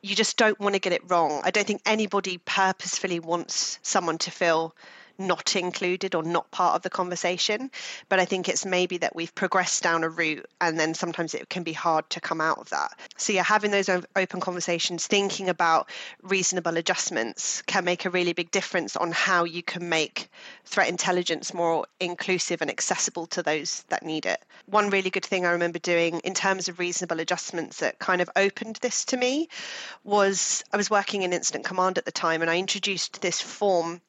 you 0.05 0.15
just 0.15 0.37
don't 0.37 0.59
want 0.59 0.75
to 0.75 0.79
get 0.79 0.93
it 0.93 1.01
wrong. 1.09 1.41
I 1.43 1.49
don't 1.49 1.65
think 1.65 1.81
anybody 1.85 2.37
purposefully 2.37 3.19
wants 3.19 3.79
someone 3.81 4.19
to 4.19 4.31
feel 4.31 4.75
not 5.17 5.55
included 5.55 6.15
or 6.15 6.23
not 6.23 6.49
part 6.51 6.75
of 6.75 6.81
the 6.81 6.89
conversation. 6.89 7.71
But 8.09 8.19
I 8.19 8.25
think 8.25 8.49
it's 8.49 8.65
maybe 8.65 8.97
that 8.97 9.15
we've 9.15 9.33
progressed 9.35 9.83
down 9.83 10.03
a 10.03 10.09
route 10.09 10.45
and 10.61 10.79
then 10.79 10.93
sometimes 10.93 11.33
it 11.33 11.49
can 11.49 11.63
be 11.63 11.73
hard 11.73 12.09
to 12.11 12.21
come 12.21 12.41
out 12.41 12.57
of 12.57 12.69
that. 12.69 12.91
So, 13.17 13.33
yeah, 13.33 13.43
having 13.43 13.71
those 13.71 13.89
open 13.89 14.39
conversations, 14.39 15.07
thinking 15.07 15.49
about 15.49 15.89
reasonable 16.21 16.77
adjustments 16.77 17.61
can 17.63 17.85
make 17.85 18.05
a 18.05 18.09
really 18.09 18.33
big 18.33 18.51
difference 18.51 18.95
on 18.95 19.11
how 19.11 19.43
you 19.43 19.63
can 19.63 19.89
make 19.89 20.29
threat 20.65 20.89
intelligence 20.89 21.53
more 21.53 21.85
inclusive 21.99 22.61
and 22.61 22.69
accessible 22.69 23.27
to 23.27 23.43
those 23.43 23.83
that 23.89 24.03
need 24.03 24.25
it. 24.25 24.43
One 24.65 24.89
really 24.89 25.09
good 25.09 25.25
thing 25.25 25.45
I 25.45 25.51
remember 25.51 25.79
doing 25.79 26.19
in 26.19 26.33
terms 26.33 26.67
of 26.67 26.79
reasonable 26.79 27.19
adjustments 27.19 27.79
that 27.79 27.99
kind 27.99 28.21
of 28.21 28.29
opened 28.35 28.77
this 28.77 29.05
to 29.05 29.17
me 29.17 29.49
was 30.03 30.63
I 30.71 30.77
was 30.77 30.89
working 30.89 31.21
in 31.21 31.33
incident 31.33 31.65
command 31.65 31.97
at 31.97 32.05
the 32.05 32.11
time 32.11 32.41
and 32.41 32.51
I 32.51 32.57
introduced 32.57 33.21
this 33.21 33.41
form 33.41 34.01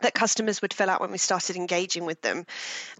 that 0.00 0.14
customers 0.14 0.62
would 0.62 0.74
fill 0.74 0.90
out 0.90 1.00
when 1.00 1.10
we 1.10 1.18
started 1.18 1.56
engaging 1.56 2.04
with 2.04 2.20
them. 2.22 2.46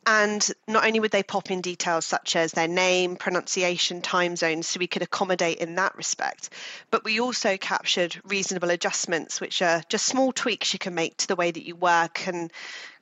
And 0.06 0.46
not 0.66 0.84
only 0.84 1.00
would 1.00 1.10
they 1.10 1.22
pop 1.22 1.50
in 1.50 1.60
details 1.60 2.04
such 2.04 2.36
as 2.36 2.52
their 2.52 2.68
name, 2.68 3.16
pronunciation, 3.16 4.02
time 4.02 4.36
zones, 4.36 4.68
so 4.68 4.78
we 4.78 4.86
could 4.86 5.02
accommodate 5.02 5.58
in 5.58 5.74
that 5.76 5.96
respect, 5.96 6.50
but 6.90 7.04
we 7.04 7.20
also 7.20 7.56
captured 7.56 8.20
reasonable 8.24 8.70
adjustments, 8.70 9.40
which 9.40 9.62
are 9.62 9.82
just 9.88 10.06
small 10.06 10.32
tweaks 10.32 10.72
you 10.72 10.78
can 10.78 10.94
make 10.94 11.16
to 11.18 11.28
the 11.28 11.36
way 11.36 11.50
that 11.50 11.66
you 11.66 11.76
work 11.76 12.26
and 12.26 12.50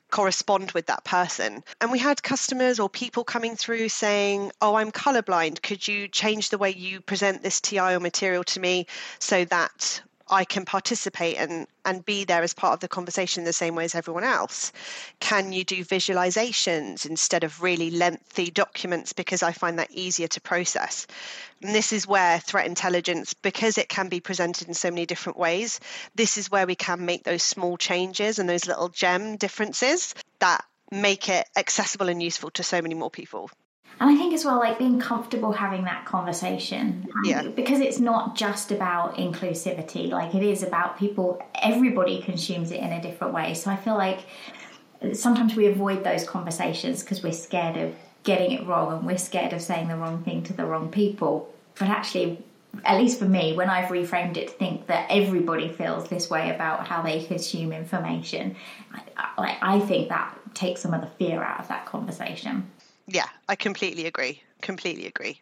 correspond 0.09 0.71
with 0.71 0.87
that 0.87 1.03
person. 1.03 1.63
And 1.81 1.91
we 1.91 1.99
had 1.99 2.23
customers 2.23 2.79
or 2.79 2.89
people 2.89 3.23
coming 3.23 3.55
through 3.55 3.89
saying, 3.89 4.51
Oh, 4.61 4.75
I'm 4.75 4.91
colorblind. 4.91 5.61
Could 5.61 5.87
you 5.87 6.07
change 6.07 6.49
the 6.49 6.57
way 6.57 6.71
you 6.71 7.01
present 7.01 7.43
this 7.43 7.61
TI 7.61 7.79
or 7.79 7.99
material 7.99 8.43
to 8.45 8.59
me 8.59 8.87
so 9.19 9.45
that 9.45 10.01
I 10.29 10.45
can 10.45 10.65
participate 10.65 11.37
and, 11.37 11.67
and 11.85 12.05
be 12.05 12.25
there 12.25 12.43
as 12.43 12.53
part 12.53 12.73
of 12.73 12.79
the 12.79 12.87
conversation 12.87 13.43
the 13.43 13.53
same 13.53 13.75
way 13.75 13.85
as 13.85 13.95
everyone 13.95 14.23
else? 14.23 14.71
Can 15.19 15.53
you 15.53 15.63
do 15.63 15.85
visualizations 15.85 17.05
instead 17.05 17.43
of 17.43 17.61
really 17.61 17.91
lengthy 17.91 18.51
documents 18.51 19.13
because 19.13 19.43
I 19.43 19.51
find 19.51 19.79
that 19.79 19.91
easier 19.91 20.27
to 20.27 20.41
process? 20.41 21.07
And 21.61 21.73
this 21.73 21.93
is 21.93 22.07
where 22.07 22.39
threat 22.39 22.67
intelligence, 22.67 23.33
because 23.33 23.77
it 23.77 23.89
can 23.89 24.09
be 24.09 24.19
presented 24.19 24.67
in 24.67 24.73
so 24.73 24.89
many 24.89 25.05
different 25.05 25.37
ways, 25.37 25.79
this 26.15 26.37
is 26.37 26.51
where 26.51 26.67
we 26.67 26.75
can 26.75 27.05
make 27.05 27.23
those 27.23 27.43
small 27.43 27.77
changes 27.77 28.39
and 28.39 28.47
those 28.47 28.67
little 28.67 28.89
gem 28.89 29.37
differences 29.37 30.13
that 30.39 30.63
make 30.91 31.29
it 31.29 31.47
accessible 31.55 32.09
and 32.09 32.21
useful 32.21 32.49
to 32.51 32.63
so 32.63 32.81
many 32.81 32.95
more 32.95 33.11
people. 33.11 33.49
And 33.99 34.09
I 34.09 34.15
think 34.15 34.33
as 34.33 34.45
well, 34.45 34.59
like 34.59 34.77
being 34.77 34.99
comfortable 34.99 35.51
having 35.51 35.85
that 35.85 36.05
conversation. 36.05 37.07
Um, 37.15 37.21
yeah. 37.25 37.47
Because 37.47 37.79
it's 37.79 37.99
not 37.99 38.35
just 38.35 38.71
about 38.71 39.15
inclusivity, 39.15 40.09
like 40.09 40.35
it 40.35 40.43
is 40.43 40.63
about 40.63 40.99
people, 40.99 41.41
everybody 41.55 42.21
consumes 42.21 42.71
it 42.71 42.79
in 42.79 42.91
a 42.91 43.01
different 43.01 43.33
way. 43.33 43.53
So 43.53 43.71
I 43.71 43.75
feel 43.75 43.95
like 43.95 44.19
sometimes 45.13 45.55
we 45.55 45.67
avoid 45.67 46.03
those 46.03 46.23
conversations 46.23 47.01
because 47.01 47.23
we're 47.23 47.31
scared 47.31 47.77
of 47.77 47.95
getting 48.23 48.51
it 48.51 48.65
wrong 48.67 48.97
and 48.97 49.05
we're 49.05 49.17
scared 49.17 49.53
of 49.53 49.61
saying 49.61 49.87
the 49.87 49.95
wrong 49.95 50.23
thing 50.23 50.43
to 50.43 50.53
the 50.53 50.65
wrong 50.65 50.89
people. 50.89 51.51
But 51.79 51.89
actually, 51.89 52.43
at 52.85 52.99
least 52.99 53.19
for 53.19 53.25
me, 53.25 53.53
when 53.55 53.69
I've 53.69 53.89
reframed 53.89 54.37
it 54.37 54.49
to 54.49 54.53
think 54.53 54.87
that 54.87 55.07
everybody 55.09 55.69
feels 55.69 56.07
this 56.09 56.29
way 56.29 56.53
about 56.53 56.87
how 56.87 57.01
they 57.01 57.23
consume 57.23 57.71
information, 57.71 58.55
I, 59.17 59.57
I 59.61 59.79
think 59.79 60.09
that 60.09 60.37
takes 60.53 60.81
some 60.81 60.93
of 60.93 61.01
the 61.01 61.07
fear 61.07 61.41
out 61.41 61.59
of 61.59 61.67
that 61.69 61.85
conversation. 61.85 62.69
Yeah, 63.07 63.27
I 63.47 63.55
completely 63.55 64.05
agree. 64.05 64.43
Completely 64.61 65.07
agree. 65.07 65.41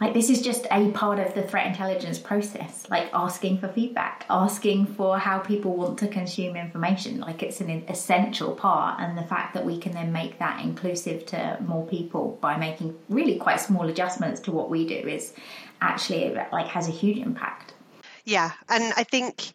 Like, 0.00 0.14
this 0.14 0.30
is 0.30 0.40
just 0.40 0.66
a 0.70 0.90
part 0.92 1.18
of 1.18 1.34
the 1.34 1.42
threat 1.42 1.66
intelligence 1.66 2.18
process, 2.18 2.86
like 2.88 3.10
asking 3.12 3.58
for 3.58 3.68
feedback, 3.68 4.24
asking 4.30 4.86
for 4.86 5.18
how 5.18 5.40
people 5.40 5.76
want 5.76 5.98
to 5.98 6.08
consume 6.08 6.56
information. 6.56 7.20
Like, 7.20 7.42
it's 7.42 7.60
an 7.60 7.84
essential 7.86 8.52
part. 8.52 8.98
And 8.98 9.18
the 9.18 9.22
fact 9.22 9.52
that 9.54 9.66
we 9.66 9.76
can 9.76 9.92
then 9.92 10.10
make 10.10 10.38
that 10.38 10.64
inclusive 10.64 11.26
to 11.26 11.58
more 11.60 11.86
people 11.86 12.38
by 12.40 12.56
making 12.56 12.96
really 13.10 13.36
quite 13.36 13.60
small 13.60 13.88
adjustments 13.88 14.40
to 14.42 14.52
what 14.52 14.70
we 14.70 14.86
do 14.86 14.94
is 14.94 15.34
actually 15.82 16.34
like 16.50 16.68
has 16.68 16.88
a 16.88 16.92
huge 16.92 17.18
impact. 17.18 17.74
Yeah. 18.24 18.52
And 18.70 18.94
I 18.96 19.04
think 19.04 19.52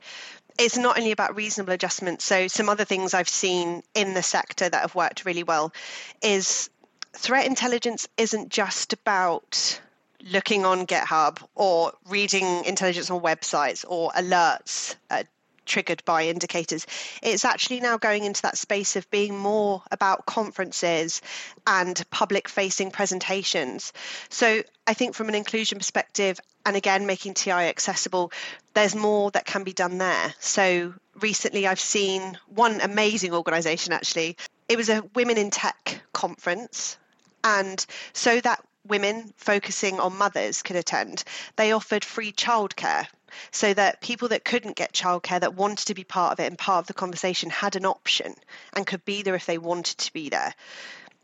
it's 0.60 0.78
not 0.78 0.98
only 0.98 1.12
about 1.12 1.36
reasonable 1.36 1.74
adjustments. 1.74 2.24
So, 2.24 2.48
some 2.48 2.70
other 2.70 2.86
things 2.86 3.14
I've 3.14 3.30
seen 3.30 3.82
in 3.94 4.14
the 4.14 4.24
sector 4.24 4.70
that 4.70 4.82
have 4.82 4.96
worked 4.96 5.26
really 5.26 5.44
well 5.44 5.74
is 6.22 6.70
threat 7.18 7.46
intelligence 7.46 8.08
isn't 8.18 8.50
just 8.50 8.94
about 8.94 9.80
looking 10.26 10.66
on 10.66 10.88
GitHub 10.88 11.42
or 11.56 11.94
reading 12.10 12.66
intelligence 12.66 13.10
on 13.12 13.22
websites 13.22 13.86
or 13.88 14.12
alerts 14.12 14.96
uh, 15.10 15.24
triggered 15.66 16.04
by 16.06 16.26
indicators. 16.26 16.86
It's 17.22 17.46
actually 17.46 17.80
now 17.80 17.98
going 17.98 18.24
into 18.24 18.42
that 18.44 18.58
space 18.58 18.96
of 18.96 19.10
being 19.10 19.38
more 19.38 19.84
about 19.92 20.26
conferences 20.26 21.22
and 21.66 22.02
public 22.10 22.48
facing 22.48 22.92
presentations. 22.92 23.94
So 24.30 24.64
I 24.88 24.94
think 24.94 25.16
from 25.16 25.30
an 25.30 25.36
inclusion 25.36 25.78
perspective, 25.78 26.40
and 26.66 26.76
again, 26.76 27.06
making 27.06 27.34
TI 27.36 27.52
accessible, 27.52 28.32
there's 28.74 28.96
more 28.96 29.32
that 29.32 29.46
can 29.46 29.64
be 29.64 29.74
done 29.74 29.98
there. 29.98 30.34
So 30.40 30.94
recently 31.20 31.68
I've 31.68 31.80
seen 31.80 32.38
one 32.48 32.82
amazing 32.82 33.34
organization 33.34 33.94
actually. 33.94 34.38
It 34.68 34.78
was 34.78 34.90
a 34.90 35.04
Women 35.14 35.38
in 35.38 35.52
Tech 35.52 36.02
conference 36.14 36.98
and 37.46 37.86
so 38.12 38.42
that 38.42 38.62
women 38.88 39.32
focusing 39.38 40.00
on 40.00 40.18
mothers 40.18 40.64
could 40.64 40.75
attend, 40.75 41.24
they 41.56 41.72
offered 41.72 42.04
free 42.04 42.32
childcare 42.32 43.08
so 43.52 43.74
that 43.74 44.02
people 44.02 44.28
that 44.30 44.44
couldn't 44.44 44.75
get 44.75 44.94
childcare 44.94 45.40
that 45.40 45.54
wanted 45.54 45.86
to 45.88 45.94
be 45.94 46.04
part 46.04 46.34
of 46.34 46.40
it 46.40 46.48
and 46.48 46.58
part 46.58 46.84
of 46.84 46.88
the 46.88 46.94
conversation 46.94 47.50
had 47.50 47.75
an 47.75 47.86
option 47.86 48.34
and 48.74 48.88
could 48.88 49.06
be 49.06 49.22
there 49.22 49.36
if 49.36 49.46
they 49.46 49.58
wanted 49.58 49.98
to 50.00 50.12
be 50.12 50.30
there. 50.30 50.54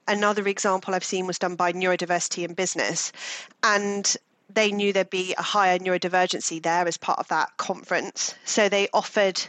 Another 0.07 0.47
example 0.47 0.93
I've 0.93 1.03
seen 1.03 1.25
was 1.25 1.39
done 1.39 1.55
by 1.55 1.73
Neurodiversity 1.73 2.43
in 2.43 2.53
Business, 2.53 3.11
and 3.63 4.15
they 4.53 4.71
knew 4.71 4.93
there'd 4.93 5.09
be 5.09 5.33
a 5.37 5.41
higher 5.41 5.79
neurodivergency 5.79 6.61
there 6.61 6.87
as 6.87 6.97
part 6.97 7.19
of 7.19 7.27
that 7.29 7.55
conference. 7.57 8.35
So 8.43 8.67
they 8.67 8.89
offered, 8.93 9.41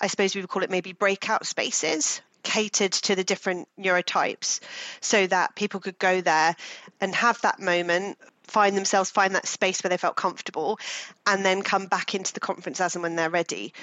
I 0.00 0.06
suppose 0.06 0.34
we 0.34 0.40
would 0.40 0.50
call 0.50 0.62
it 0.62 0.70
maybe 0.70 0.92
breakout 0.92 1.46
spaces 1.46 2.20
catered 2.48 2.92
to 2.92 3.14
the 3.14 3.24
different 3.24 3.68
neurotypes 3.78 4.60
so 5.02 5.26
that 5.26 5.54
people 5.54 5.80
could 5.80 5.98
go 5.98 6.22
there 6.22 6.56
and 6.98 7.14
have 7.14 7.38
that 7.42 7.60
moment 7.60 8.16
find 8.44 8.74
themselves 8.74 9.10
find 9.10 9.34
that 9.34 9.46
space 9.46 9.84
where 9.84 9.90
they 9.90 9.98
felt 9.98 10.16
comfortable 10.16 10.78
and 11.26 11.44
then 11.44 11.60
come 11.60 11.84
back 11.84 12.14
into 12.14 12.32
the 12.32 12.40
conference 12.40 12.80
as 12.80 12.96
and 12.96 13.02
when 13.02 13.14
they're 13.14 13.28
ready. 13.28 13.74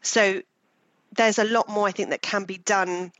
So 0.00 0.42
there's 1.12 1.38
a 1.38 1.44
lot 1.44 1.68
more 1.68 1.86
i 1.86 1.90
think 1.90 2.10
that 2.10 2.22
can 2.22 2.44
be 2.44 2.58
done 2.58 3.12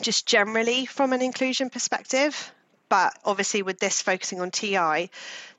just 0.00 0.26
generally 0.26 0.86
from 0.86 1.12
an 1.12 1.22
inclusion 1.22 1.70
perspective 1.70 2.52
but 2.88 3.16
obviously 3.24 3.62
with 3.62 3.78
this 3.78 4.02
focusing 4.02 4.40
on 4.40 4.50
ti 4.50 5.10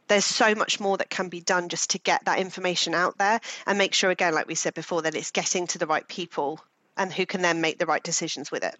there's 0.08 0.26
so 0.26 0.56
much 0.56 0.80
more 0.80 0.98
that 0.98 1.10
can 1.10 1.30
be 1.30 1.40
done 1.40 1.70
just 1.70 1.92
to 1.92 2.00
get 2.00 2.26
that 2.26 2.40
information 2.40 2.96
out 2.96 3.18
there 3.18 3.40
and 3.68 3.78
make 3.78 3.94
sure 3.94 4.10
again 4.10 4.34
like 4.34 4.48
we 4.48 4.56
said 4.56 4.74
before 4.74 5.04
that 5.04 5.16
it's 5.16 5.32
getting 5.32 5.68
to 5.68 5.78
the 5.78 5.88
right 5.88 6.08
people 6.08 6.60
and 7.00 7.12
who 7.12 7.26
can 7.26 7.42
then 7.42 7.62
make 7.62 7.80
the 7.80 7.88
right 7.88 8.04
decisions 8.04 8.52
with 8.52 8.64
it. 8.64 8.76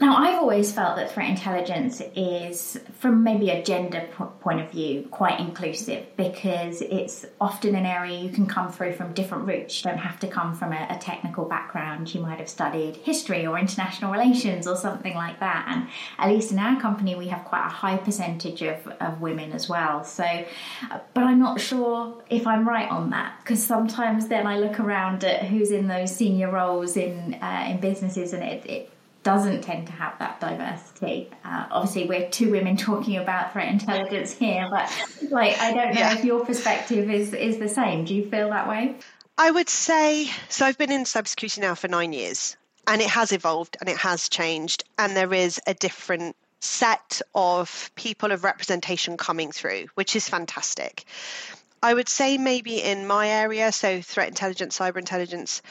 Now, 0.00 0.16
I've 0.16 0.40
always 0.40 0.72
felt 0.72 0.96
that 0.96 1.12
threat 1.12 1.30
intelligence 1.30 2.02
is, 2.16 2.76
from 2.98 3.22
maybe 3.22 3.50
a 3.50 3.62
gender 3.62 4.08
point 4.40 4.60
of 4.60 4.70
view, 4.70 5.06
quite 5.12 5.38
inclusive 5.38 6.06
because 6.16 6.82
it's 6.82 7.24
often 7.40 7.76
an 7.76 7.86
area 7.86 8.18
you 8.18 8.30
can 8.30 8.46
come 8.46 8.72
through 8.72 8.94
from 8.94 9.12
different 9.12 9.46
routes. 9.46 9.84
You 9.84 9.90
don't 9.90 10.00
have 10.00 10.18
to 10.20 10.26
come 10.26 10.56
from 10.56 10.72
a, 10.72 10.86
a, 10.90 10.98
technical 10.98 11.44
background. 11.44 12.12
You 12.12 12.20
might 12.20 12.38
have 12.38 12.48
studied 12.48 12.96
history 12.96 13.46
or 13.46 13.58
international 13.58 14.10
relations 14.10 14.66
or 14.66 14.76
something 14.76 15.14
like 15.14 15.38
that. 15.38 15.66
And 15.68 15.88
at 16.18 16.30
least 16.30 16.50
in 16.50 16.58
our 16.58 16.80
company, 16.80 17.14
we 17.14 17.28
have 17.28 17.44
quite 17.44 17.66
a 17.66 17.70
high 17.70 17.96
percentage 17.96 18.62
of, 18.62 18.84
of 19.00 19.20
women 19.20 19.52
as 19.52 19.68
well. 19.68 20.02
So, 20.02 20.24
but 21.14 21.22
I'm 21.22 21.38
not 21.38 21.60
sure 21.60 22.20
if 22.28 22.46
I'm 22.46 22.68
right 22.68 22.90
on 22.90 23.10
that 23.10 23.38
because 23.42 23.62
sometimes 23.64 24.26
then 24.26 24.48
I 24.48 24.58
look 24.58 24.80
around 24.80 25.22
at 25.22 25.44
who's 25.44 25.70
in 25.70 25.86
those 25.86 26.14
senior 26.14 26.50
roles 26.50 26.96
in 26.96 27.34
uh, 27.34 27.66
in 27.68 27.80
businesses 27.80 28.32
and 28.32 28.42
it, 28.42 28.66
it 28.66 28.90
doesn't 29.22 29.62
tend 29.62 29.86
to 29.86 29.92
have 29.92 30.18
that 30.18 30.40
diversity. 30.40 31.30
Uh, 31.44 31.66
obviously, 31.70 32.08
we're 32.08 32.28
two 32.30 32.50
women 32.50 32.76
talking 32.76 33.16
about 33.16 33.52
threat 33.52 33.68
intelligence 33.68 34.32
here, 34.32 34.68
but 34.70 34.90
like 35.30 35.58
I 35.58 35.72
don't 35.72 35.94
know 35.94 36.00
yeah. 36.00 36.18
if 36.18 36.24
your 36.24 36.44
perspective 36.44 37.10
is 37.10 37.32
is 37.32 37.58
the 37.58 37.68
same. 37.68 38.04
Do 38.04 38.14
you 38.14 38.28
feel 38.28 38.50
that 38.50 38.68
way? 38.68 38.96
I 39.38 39.50
would 39.50 39.68
say 39.68 40.30
so. 40.48 40.66
I've 40.66 40.78
been 40.78 40.92
in 40.92 41.04
cybersecurity 41.04 41.60
now 41.60 41.74
for 41.74 41.88
nine 41.88 42.12
years, 42.12 42.56
and 42.86 43.00
it 43.00 43.08
has 43.08 43.32
evolved 43.32 43.76
and 43.80 43.88
it 43.88 43.96
has 43.98 44.28
changed, 44.28 44.84
and 44.98 45.16
there 45.16 45.32
is 45.32 45.60
a 45.66 45.74
different 45.74 46.36
set 46.60 47.20
of 47.34 47.90
people 47.96 48.30
of 48.30 48.44
representation 48.44 49.16
coming 49.16 49.50
through, 49.50 49.86
which 49.94 50.14
is 50.14 50.28
fantastic. 50.28 51.04
I 51.82 51.94
would 51.94 52.08
say 52.08 52.38
maybe 52.38 52.80
in 52.80 53.06
my 53.06 53.28
area, 53.28 53.72
so 53.72 54.00
threat 54.00 54.28
intelligence, 54.28 54.78
cyber 54.78 54.98
intelligence, 54.98 55.62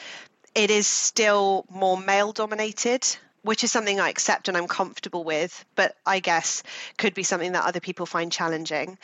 it 0.54 0.70
is 0.70 0.86
still 0.86 1.64
more 1.70 1.96
male 1.96 2.32
dominated 2.32 3.06
which 3.42 3.64
is 3.64 3.72
something 3.72 4.00
I 4.00 4.08
accept 4.08 4.48
and 4.48 4.56
I'm 4.56 4.68
comfortable 4.68 5.24
with, 5.24 5.64
but 5.74 5.96
I 6.06 6.20
guess 6.20 6.62
could 6.96 7.14
be 7.14 7.22
something 7.22 7.52
that 7.52 7.64
other 7.64 7.80
people 7.80 8.06
find 8.06 8.30
challenging. 8.32 8.98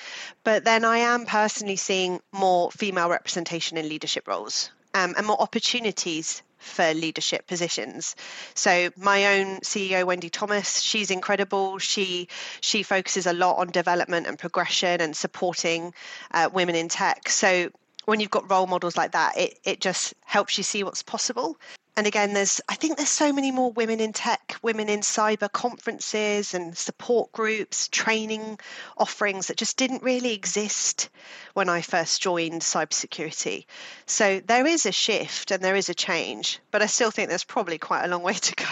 But 0.44 0.64
then 0.64 0.84
I 0.84 0.98
am 0.98 1.26
personally 1.26 1.76
seeing 1.76 2.20
more 2.32 2.70
female 2.70 3.08
representation 3.08 3.76
in 3.78 3.88
leadership 3.88 4.28
roles. 4.28 4.70
um, 4.94 5.14
and 5.16 5.26
more 5.26 5.40
opportunities 5.40 6.42
for 6.58 6.92
leadership 6.92 7.46
positions. 7.46 8.16
So 8.54 8.90
my 8.96 9.38
own 9.38 9.60
CEO 9.60 10.04
Wendy 10.04 10.28
Thomas, 10.28 10.80
she's 10.80 11.10
incredible. 11.10 11.78
She 11.78 12.28
she 12.60 12.82
focuses 12.82 13.26
a 13.26 13.32
lot 13.32 13.58
on 13.58 13.68
development 13.68 14.26
and 14.26 14.38
progression 14.38 15.00
and 15.00 15.16
supporting 15.16 15.94
uh, 16.32 16.48
women 16.52 16.74
in 16.74 16.88
tech. 16.88 17.28
So 17.28 17.70
when 18.06 18.20
you've 18.20 18.30
got 18.30 18.50
role 18.50 18.66
models 18.66 18.96
like 18.96 19.12
that, 19.12 19.36
it, 19.38 19.58
it 19.64 19.80
just 19.80 20.14
helps 20.24 20.56
you 20.58 20.64
see 20.64 20.82
what's 20.82 21.02
possible. 21.02 21.58
And 21.98 22.06
again, 22.06 22.32
there's 22.32 22.60
I 22.68 22.76
think 22.76 22.96
there's 22.96 23.08
so 23.08 23.32
many 23.32 23.50
more 23.50 23.72
women 23.72 23.98
in 23.98 24.12
tech, 24.12 24.54
women 24.62 24.88
in 24.88 25.00
cyber 25.00 25.50
conferences 25.50 26.54
and 26.54 26.78
support 26.78 27.32
groups, 27.32 27.88
training 27.88 28.60
offerings 28.96 29.48
that 29.48 29.56
just 29.56 29.76
didn't 29.76 30.04
really 30.04 30.32
exist 30.32 31.08
when 31.54 31.68
I 31.68 31.80
first 31.80 32.22
joined 32.22 32.62
cybersecurity. 32.62 33.66
So 34.06 34.38
there 34.38 34.64
is 34.64 34.86
a 34.86 34.92
shift 34.92 35.50
and 35.50 35.60
there 35.60 35.74
is 35.74 35.88
a 35.88 35.94
change, 35.94 36.60
but 36.70 36.82
I 36.82 36.86
still 36.86 37.10
think 37.10 37.30
there's 37.30 37.42
probably 37.42 37.78
quite 37.78 38.04
a 38.04 38.08
long 38.08 38.22
way 38.22 38.34
to 38.34 38.54
go. 38.54 38.64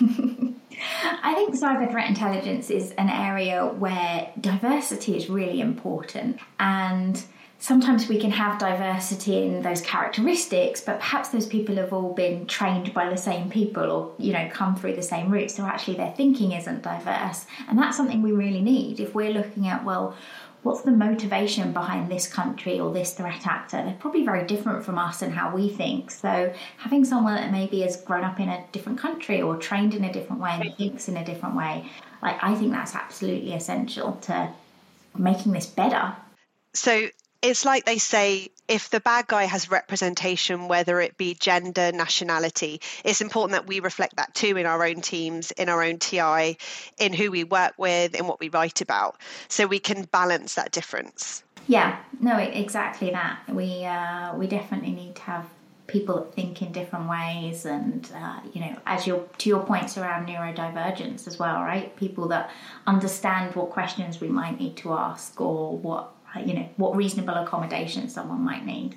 I 1.22 1.34
think 1.34 1.54
cyber 1.54 1.90
threat 1.90 2.08
intelligence 2.08 2.70
is 2.70 2.92
an 2.92 3.10
area 3.10 3.66
where 3.66 4.32
diversity 4.40 5.18
is 5.18 5.28
really 5.28 5.60
important 5.60 6.38
and 6.58 7.22
sometimes 7.58 8.08
we 8.08 8.18
can 8.18 8.30
have 8.30 8.58
diversity 8.58 9.42
in 9.42 9.62
those 9.62 9.80
characteristics, 9.80 10.80
but 10.80 11.00
perhaps 11.00 11.30
those 11.30 11.46
people 11.46 11.76
have 11.76 11.92
all 11.92 12.14
been 12.14 12.46
trained 12.46 12.94
by 12.94 13.08
the 13.08 13.16
same 13.16 13.50
people 13.50 13.90
or, 13.90 14.12
you 14.18 14.32
know, 14.32 14.48
come 14.52 14.76
through 14.76 14.94
the 14.94 15.02
same 15.02 15.30
route. 15.30 15.50
So 15.50 15.64
actually 15.64 15.96
their 15.96 16.12
thinking 16.12 16.52
isn't 16.52 16.82
diverse. 16.82 17.46
And 17.68 17.78
that's 17.78 17.96
something 17.96 18.22
we 18.22 18.32
really 18.32 18.60
need. 18.60 19.00
If 19.00 19.14
we're 19.14 19.32
looking 19.32 19.66
at, 19.66 19.84
well, 19.84 20.16
what's 20.62 20.82
the 20.82 20.92
motivation 20.92 21.72
behind 21.72 22.10
this 22.10 22.32
country 22.32 22.78
or 22.78 22.92
this 22.92 23.14
threat 23.14 23.46
actor? 23.46 23.82
They're 23.82 23.96
probably 23.98 24.24
very 24.24 24.46
different 24.46 24.84
from 24.84 24.98
us 24.98 25.22
and 25.22 25.32
how 25.32 25.54
we 25.54 25.68
think. 25.68 26.12
So 26.12 26.52
having 26.76 27.04
someone 27.04 27.34
that 27.34 27.50
maybe 27.50 27.80
has 27.80 28.00
grown 28.00 28.22
up 28.22 28.38
in 28.38 28.48
a 28.48 28.64
different 28.70 28.98
country 28.98 29.42
or 29.42 29.56
trained 29.56 29.94
in 29.94 30.04
a 30.04 30.12
different 30.12 30.40
way 30.40 30.58
and 30.60 30.76
thinks 30.76 31.08
in 31.08 31.16
a 31.16 31.24
different 31.24 31.56
way, 31.56 31.90
like 32.22 32.36
I 32.42 32.54
think 32.54 32.70
that's 32.70 32.94
absolutely 32.94 33.54
essential 33.54 34.12
to 34.22 34.50
making 35.16 35.52
this 35.52 35.66
better. 35.66 36.14
So 36.74 37.08
it's 37.42 37.64
like 37.64 37.84
they 37.84 37.98
say 37.98 38.48
if 38.66 38.90
the 38.90 39.00
bad 39.00 39.26
guy 39.26 39.44
has 39.44 39.70
representation, 39.70 40.68
whether 40.68 41.00
it 41.00 41.16
be 41.16 41.34
gender, 41.34 41.92
nationality, 41.92 42.80
it's 43.04 43.20
important 43.20 43.52
that 43.52 43.66
we 43.66 43.80
reflect 43.80 44.16
that 44.16 44.34
too 44.34 44.56
in 44.56 44.66
our 44.66 44.84
own 44.84 45.00
teams, 45.00 45.50
in 45.52 45.68
our 45.68 45.82
own 45.82 45.98
TI, 45.98 46.58
in 46.98 47.12
who 47.12 47.30
we 47.30 47.44
work 47.44 47.74
with, 47.78 48.14
in 48.14 48.26
what 48.26 48.40
we 48.40 48.48
write 48.48 48.80
about, 48.80 49.16
so 49.48 49.66
we 49.66 49.78
can 49.78 50.02
balance 50.04 50.54
that 50.54 50.72
difference. 50.72 51.42
Yeah, 51.66 51.98
no, 52.20 52.36
exactly 52.36 53.10
that. 53.10 53.40
We 53.48 53.84
uh, 53.84 54.34
we 54.36 54.46
definitely 54.46 54.92
need 54.92 55.16
to 55.16 55.22
have 55.22 55.46
people 55.86 56.16
that 56.16 56.34
think 56.34 56.60
in 56.60 56.72
different 56.72 57.08
ways, 57.08 57.66
and 57.66 58.10
uh, 58.14 58.40
you 58.52 58.60
know, 58.60 58.76
as 58.86 59.06
your 59.06 59.24
to 59.38 59.48
your 59.48 59.64
points 59.64 59.96
around 59.96 60.26
neurodivergence 60.26 61.26
as 61.26 61.38
well, 61.38 61.62
right? 61.62 61.94
People 61.96 62.28
that 62.28 62.50
understand 62.86 63.54
what 63.54 63.70
questions 63.70 64.20
we 64.20 64.28
might 64.28 64.58
need 64.58 64.76
to 64.78 64.92
ask 64.92 65.40
or 65.40 65.76
what 65.76 66.12
you 66.44 66.54
know 66.54 66.68
what 66.76 66.96
reasonable 66.96 67.34
accommodation 67.34 68.08
someone 68.08 68.40
might 68.40 68.64
need. 68.64 68.96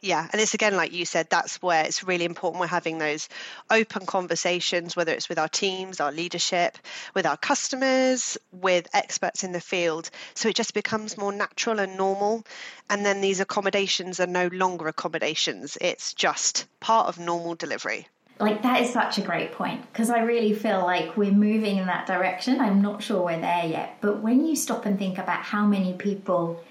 Yeah 0.00 0.28
and 0.32 0.40
it's 0.40 0.54
again 0.54 0.76
like 0.76 0.92
you 0.92 1.04
said 1.04 1.28
that's 1.28 1.60
where 1.60 1.84
it's 1.84 2.04
really 2.04 2.24
important 2.24 2.60
we're 2.60 2.68
having 2.68 2.98
those 2.98 3.28
open 3.68 4.06
conversations 4.06 4.94
whether 4.94 5.12
it's 5.12 5.28
with 5.28 5.40
our 5.40 5.48
teams 5.48 5.98
our 5.98 6.12
leadership 6.12 6.78
with 7.14 7.26
our 7.26 7.36
customers 7.36 8.38
with 8.52 8.86
experts 8.94 9.44
in 9.44 9.52
the 9.52 9.60
field. 9.60 10.10
So 10.34 10.48
it 10.48 10.56
just 10.56 10.74
becomes 10.74 11.18
more 11.18 11.32
natural 11.32 11.80
and 11.80 11.96
normal. 11.96 12.44
And 12.88 13.04
then 13.04 13.20
these 13.20 13.40
accommodations 13.40 14.20
are 14.20 14.26
no 14.26 14.48
longer 14.48 14.88
accommodations. 14.88 15.76
It's 15.80 16.14
just 16.14 16.66
part 16.80 17.08
of 17.08 17.18
normal 17.18 17.54
delivery 17.54 18.06
like 18.40 18.62
that 18.62 18.82
is 18.82 18.92
such 18.92 19.18
a 19.18 19.20
great 19.20 19.52
point 19.52 19.90
because 19.92 20.10
I 20.10 20.20
really 20.20 20.52
feel 20.52 20.80
like 20.80 21.16
we're 21.16 21.32
moving 21.32 21.78
in 21.78 21.86
that 21.86 22.06
direction. 22.06 22.60
I'm 22.60 22.80
not 22.80 23.02
sure 23.02 23.24
we're 23.24 23.40
there 23.40 23.64
yet, 23.64 23.98
but 24.00 24.20
when 24.20 24.46
you 24.46 24.54
stop 24.54 24.86
and 24.86 24.98
think 24.98 25.18
about 25.18 25.42
how 25.42 25.66
many 25.66 25.94
people 25.94 26.62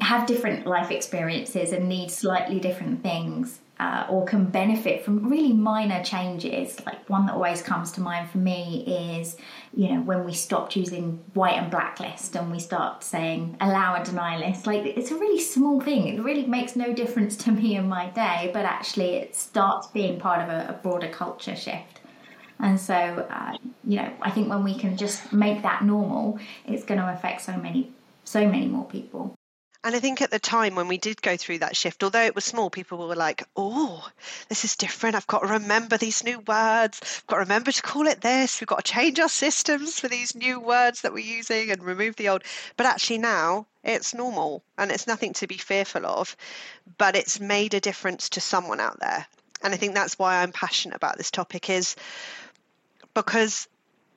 have 0.00 0.26
different 0.26 0.66
life 0.66 0.90
experiences 0.90 1.72
and 1.72 1.88
need 1.88 2.10
slightly 2.10 2.58
different 2.60 3.02
things, 3.02 3.60
uh, 3.78 4.06
or 4.08 4.24
can 4.24 4.46
benefit 4.46 5.04
from 5.04 5.28
really 5.28 5.52
minor 5.52 6.02
changes. 6.02 6.78
Like 6.86 7.08
one 7.10 7.26
that 7.26 7.34
always 7.34 7.60
comes 7.60 7.92
to 7.92 8.00
mind 8.00 8.30
for 8.30 8.38
me 8.38 9.18
is, 9.20 9.36
you 9.74 9.92
know, 9.92 10.00
when 10.00 10.24
we 10.24 10.32
stopped 10.32 10.76
using 10.76 11.22
white 11.34 11.58
and 11.58 11.70
black 11.70 12.00
list 12.00 12.36
and 12.36 12.50
we 12.50 12.58
start 12.58 13.04
saying 13.04 13.56
allow 13.60 13.94
and 13.94 14.04
deny 14.04 14.38
list. 14.38 14.66
Like 14.66 14.84
it's 14.86 15.10
a 15.10 15.16
really 15.16 15.40
small 15.40 15.80
thing. 15.80 16.08
It 16.08 16.22
really 16.22 16.46
makes 16.46 16.74
no 16.74 16.94
difference 16.94 17.36
to 17.38 17.52
me 17.52 17.76
in 17.76 17.86
my 17.86 18.08
day, 18.10 18.50
but 18.52 18.64
actually 18.64 19.16
it 19.16 19.36
starts 19.36 19.88
being 19.88 20.18
part 20.18 20.40
of 20.40 20.48
a, 20.48 20.70
a 20.70 20.72
broader 20.72 21.08
culture 21.08 21.56
shift. 21.56 22.00
And 22.58 22.80
so, 22.80 22.94
uh, 22.94 23.58
you 23.84 23.96
know, 23.96 24.10
I 24.22 24.30
think 24.30 24.48
when 24.48 24.64
we 24.64 24.78
can 24.78 24.96
just 24.96 25.32
make 25.32 25.60
that 25.62 25.84
normal, 25.84 26.38
it's 26.64 26.84
going 26.84 26.98
to 26.98 27.12
affect 27.12 27.42
so 27.42 27.54
many, 27.58 27.92
so 28.24 28.48
many 28.48 28.66
more 28.66 28.86
people. 28.86 29.35
And 29.86 29.94
I 29.94 30.00
think 30.00 30.20
at 30.20 30.32
the 30.32 30.40
time 30.40 30.74
when 30.74 30.88
we 30.88 30.98
did 30.98 31.22
go 31.22 31.36
through 31.36 31.60
that 31.60 31.76
shift, 31.76 32.02
although 32.02 32.24
it 32.24 32.34
was 32.34 32.44
small, 32.44 32.70
people 32.70 33.06
were 33.06 33.14
like, 33.14 33.44
oh, 33.56 34.08
this 34.48 34.64
is 34.64 34.74
different. 34.74 35.14
I've 35.14 35.28
got 35.28 35.42
to 35.42 35.46
remember 35.46 35.96
these 35.96 36.24
new 36.24 36.40
words. 36.40 37.00
I've 37.00 37.26
got 37.28 37.36
to 37.36 37.42
remember 37.42 37.70
to 37.70 37.82
call 37.82 38.08
it 38.08 38.20
this. 38.20 38.60
We've 38.60 38.66
got 38.66 38.84
to 38.84 38.92
change 38.92 39.20
our 39.20 39.28
systems 39.28 40.00
for 40.00 40.08
these 40.08 40.34
new 40.34 40.58
words 40.58 41.02
that 41.02 41.12
we're 41.12 41.24
using 41.24 41.70
and 41.70 41.84
remove 41.84 42.16
the 42.16 42.30
old. 42.30 42.42
But 42.76 42.86
actually, 42.86 43.18
now 43.18 43.68
it's 43.84 44.12
normal 44.12 44.64
and 44.76 44.90
it's 44.90 45.06
nothing 45.06 45.34
to 45.34 45.46
be 45.46 45.56
fearful 45.56 46.04
of. 46.04 46.36
But 46.98 47.14
it's 47.14 47.38
made 47.38 47.72
a 47.72 47.78
difference 47.78 48.28
to 48.30 48.40
someone 48.40 48.80
out 48.80 48.98
there. 48.98 49.24
And 49.62 49.72
I 49.72 49.76
think 49.76 49.94
that's 49.94 50.18
why 50.18 50.42
I'm 50.42 50.50
passionate 50.50 50.96
about 50.96 51.16
this 51.16 51.30
topic 51.30 51.70
is 51.70 51.94
because 53.14 53.68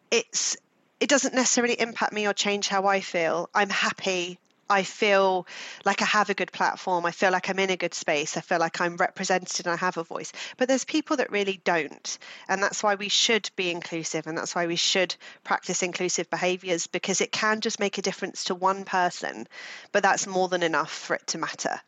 it's 0.10 0.58
it 1.00 1.10
doesn't 1.10 1.36
necessarily 1.36 1.80
impact 1.80 2.12
me 2.12 2.26
or 2.26 2.34
change 2.34 2.70
how 2.70 2.88
I 2.88 3.02
feel. 3.02 3.52
I'm 3.54 3.70
happy 3.70 4.40
I 4.70 4.84
feel 4.84 5.48
like 5.86 6.02
I 6.02 6.06
have 6.06 6.30
a 6.30 6.34
good 6.34 6.52
platform. 6.52 7.06
I 7.06 7.12
feel 7.12 7.32
like 7.32 7.50
I'm 7.50 7.60
in 7.60 7.72
a 7.72 7.78
good 7.78 7.94
space. 7.94 8.38
I 8.38 8.42
feel 8.42 8.60
like 8.60 8.80
I'm 8.80 8.98
represented 8.98 9.66
and 9.66 9.74
I 9.74 9.78
have 9.78 9.98
a 9.98 10.04
voice. 10.04 10.32
But 10.58 10.68
there's 10.68 10.86
people 10.86 11.18
that 11.18 11.32
really 11.32 11.60
don't. 11.64 12.18
And 12.48 12.62
that's 12.62 12.84
why 12.84 12.96
we 12.96 13.10
should 13.10 13.50
be 13.56 13.72
inclusive 13.72 14.28
and 14.28 14.38
that's 14.38 14.56
why 14.56 14.68
we 14.68 14.76
should 14.76 15.16
practice 15.44 15.82
inclusive 15.82 16.30
behaviors 16.30 16.88
because 16.88 17.22
it 17.22 17.32
can 17.32 17.62
just 17.62 17.80
make 17.80 17.98
a 17.98 18.04
difference 18.04 18.46
to 18.46 18.56
one 18.56 18.86
person, 18.86 19.48
but 19.92 20.04
that's 20.04 20.28
more 20.28 20.48
than 20.48 20.64
enough 20.64 20.92
for 20.92 21.16
it 21.16 21.26
to 21.28 21.38
matter. 21.38 21.82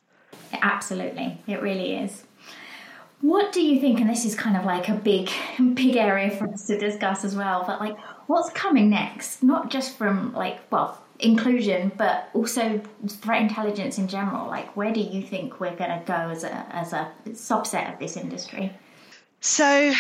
Absolutely. 0.54 1.38
It 1.48 1.62
really 1.62 1.96
is. 1.96 2.24
What 3.22 3.52
do 3.52 3.62
you 3.62 3.80
think? 3.80 4.00
And 4.00 4.10
this 4.10 4.26
is 4.26 4.34
kind 4.34 4.58
of 4.58 4.65
like 4.65 4.89
a 4.89 4.96
big, 4.96 5.30
big 5.76 5.96
area 5.96 6.32
for 6.32 6.52
us 6.52 6.65
to 6.67 6.78
discuss 6.78 7.24
as 7.24 7.36
well. 7.36 7.63
But 7.65 7.80
like, 7.80 7.98
what's 8.28 8.50
coming 8.50 8.89
next? 8.89 9.44
Not 9.44 9.70
just 9.70 9.96
from 9.96 10.34
like, 10.34 10.60
well, 10.72 11.00
inclusion, 11.22 11.92
but 11.98 12.30
also 12.34 12.82
threat 13.08 13.42
intelligence 13.42 13.98
in 13.98 14.08
general. 14.08 14.48
Like, 14.48 14.76
where 14.76 14.92
do 14.92 15.00
you 15.00 15.22
think 15.22 15.60
we're 15.60 15.76
going 15.76 15.98
to 15.98 16.04
go 16.06 16.14
as 16.14 16.44
a 16.44 16.66
as 16.76 16.94
a 16.94 17.12
subset 17.30 17.94
of 17.94 18.00
this 18.00 18.18
industry? 18.18 18.74
So, 19.40 19.94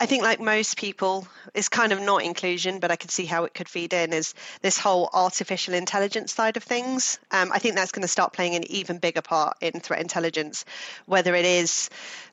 I 0.00 0.06
think, 0.06 0.22
like 0.22 0.40
most 0.40 0.76
people, 0.76 1.26
it's 1.54 1.70
kind 1.70 1.92
of 1.92 2.00
not 2.02 2.22
inclusion, 2.22 2.80
but 2.80 2.90
I 2.90 2.96
can 2.96 3.08
see 3.08 3.24
how 3.24 3.44
it 3.44 3.54
could 3.54 3.68
feed 3.68 3.94
in. 3.94 4.12
Is 4.12 4.34
this 4.60 4.76
whole 4.76 5.08
artificial 5.12 5.72
intelligence 5.72 6.32
side 6.32 6.58
of 6.58 6.62
things? 6.62 7.18
Um, 7.30 7.50
I 7.52 7.58
think 7.58 7.76
that's 7.76 7.92
going 7.92 8.02
to 8.02 8.08
start 8.08 8.34
playing 8.34 8.56
an 8.56 8.70
even 8.70 8.98
bigger 8.98 9.22
part 9.22 9.56
in 9.62 9.80
threat 9.80 10.00
intelligence, 10.00 10.66
whether 11.06 11.34
it 11.34 11.46
is 11.46 11.88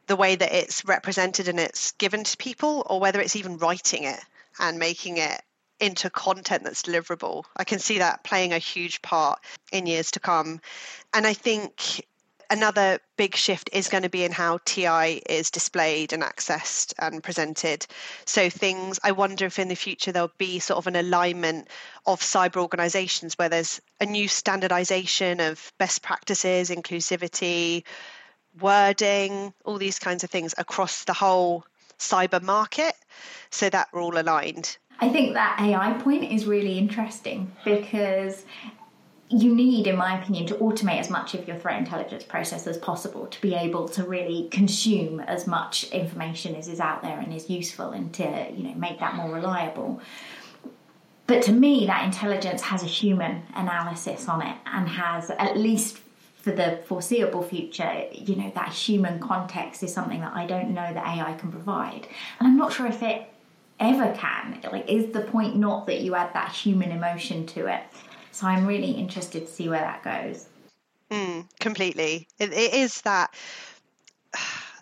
the 0.07 0.17
way 0.17 0.35
that 0.35 0.51
it's 0.51 0.83
represented 0.83 1.47
and 1.47 1.59
it's 1.59 1.93
given 1.93 2.25
to 2.25 2.35
people, 2.35 2.85
or 2.89 2.99
whether 2.99 3.21
it's 3.21 3.37
even 3.37 3.57
writing 3.57 4.03
it 4.03 4.19
and 4.59 4.77
making 4.77 5.17
it 5.17 5.41
into 5.81 6.09
content 6.09 6.63
that's 6.63 6.83
deliverable. 6.83 7.43
I 7.57 7.63
can 7.63 7.79
see 7.79 7.97
that 7.97 8.23
playing 8.23 8.53
a 8.53 8.59
huge 8.59 9.01
part 9.01 9.39
in 9.71 9.87
years 9.87 10.11
to 10.11 10.19
come. 10.19 10.61
And 11.13 11.25
I 11.25 11.33
think 11.33 12.05
another 12.51 12.99
big 13.17 13.35
shift 13.35 13.69
is 13.73 13.87
going 13.87 14.03
to 14.03 14.09
be 14.09 14.23
in 14.23 14.31
how 14.31 14.59
TI 14.65 15.21
is 15.27 15.49
displayed 15.49 16.13
and 16.13 16.21
accessed 16.21 16.93
and 16.99 17.23
presented. 17.23 17.87
So, 18.25 18.49
things 18.49 18.99
I 19.03 19.13
wonder 19.13 19.45
if 19.45 19.57
in 19.57 19.69
the 19.69 19.75
future 19.75 20.11
there'll 20.11 20.31
be 20.37 20.59
sort 20.59 20.77
of 20.77 20.87
an 20.87 20.95
alignment 20.95 21.69
of 22.05 22.19
cyber 22.19 22.57
organizations 22.57 23.37
where 23.37 23.49
there's 23.49 23.81
a 23.99 24.05
new 24.05 24.27
standardization 24.27 25.39
of 25.39 25.71
best 25.79 26.03
practices, 26.03 26.69
inclusivity, 26.69 27.83
wording, 28.59 29.53
all 29.65 29.77
these 29.77 29.97
kinds 29.97 30.23
of 30.23 30.29
things 30.29 30.53
across 30.57 31.05
the 31.05 31.13
whole 31.13 31.65
cyber 31.97 32.41
market 32.41 32.95
so 33.49 33.69
that 33.69 33.87
we're 33.93 34.01
all 34.01 34.19
aligned. 34.19 34.77
I 35.01 35.09
think 35.09 35.33
that 35.33 35.59
AI 35.59 35.93
point 35.93 36.31
is 36.31 36.45
really 36.45 36.77
interesting 36.77 37.51
because 37.65 38.45
you 39.29 39.55
need, 39.55 39.87
in 39.87 39.95
my 39.95 40.21
opinion, 40.21 40.45
to 40.47 40.55
automate 40.55 40.99
as 40.99 41.09
much 41.09 41.33
of 41.33 41.47
your 41.47 41.57
threat 41.57 41.79
intelligence 41.79 42.23
process 42.23 42.67
as 42.67 42.77
possible 42.77 43.25
to 43.25 43.41
be 43.41 43.55
able 43.55 43.89
to 43.89 44.03
really 44.03 44.47
consume 44.51 45.19
as 45.21 45.47
much 45.47 45.85
information 45.85 46.55
as 46.55 46.67
is 46.67 46.79
out 46.79 47.01
there 47.01 47.17
and 47.17 47.33
is 47.33 47.49
useful 47.49 47.91
and 47.91 48.13
to 48.13 48.51
you 48.53 48.63
know 48.63 48.75
make 48.75 48.99
that 48.99 49.15
more 49.15 49.33
reliable. 49.33 49.99
But 51.25 51.41
to 51.43 51.51
me, 51.51 51.87
that 51.87 52.05
intelligence 52.05 52.61
has 52.61 52.83
a 52.83 52.87
human 52.87 53.43
analysis 53.55 54.27
on 54.27 54.45
it 54.45 54.57
and 54.65 54.87
has 54.87 55.31
at 55.31 55.57
least 55.57 55.97
for 56.35 56.51
the 56.51 56.79
foreseeable 56.85 57.43
future, 57.43 58.05
you 58.11 58.35
know, 58.35 58.51
that 58.55 58.69
human 58.69 59.19
context 59.19 59.81
is 59.81 59.93
something 59.93 60.21
that 60.21 60.33
I 60.33 60.45
don't 60.45 60.71
know 60.71 60.93
that 60.93 61.05
AI 61.05 61.33
can 61.33 61.51
provide. 61.51 62.07
And 62.39 62.47
I'm 62.47 62.57
not 62.57 62.73
sure 62.73 62.87
if 62.87 63.01
it 63.01 63.31
ever 63.81 64.13
can. 64.13 64.59
Like, 64.71 64.89
is 64.89 65.11
the 65.11 65.21
point 65.21 65.57
not 65.57 65.87
that 65.87 66.01
you 66.01 66.15
add 66.15 66.33
that 66.33 66.51
human 66.51 66.91
emotion 66.91 67.45
to 67.47 67.65
it? 67.67 67.83
So 68.31 68.47
I'm 68.47 68.65
really 68.65 68.91
interested 68.91 69.45
to 69.45 69.51
see 69.51 69.67
where 69.67 69.81
that 69.81 70.03
goes. 70.03 70.47
Mm, 71.09 71.47
completely. 71.59 72.27
It, 72.39 72.53
it 72.53 72.73
is 72.73 73.01
that 73.01 73.33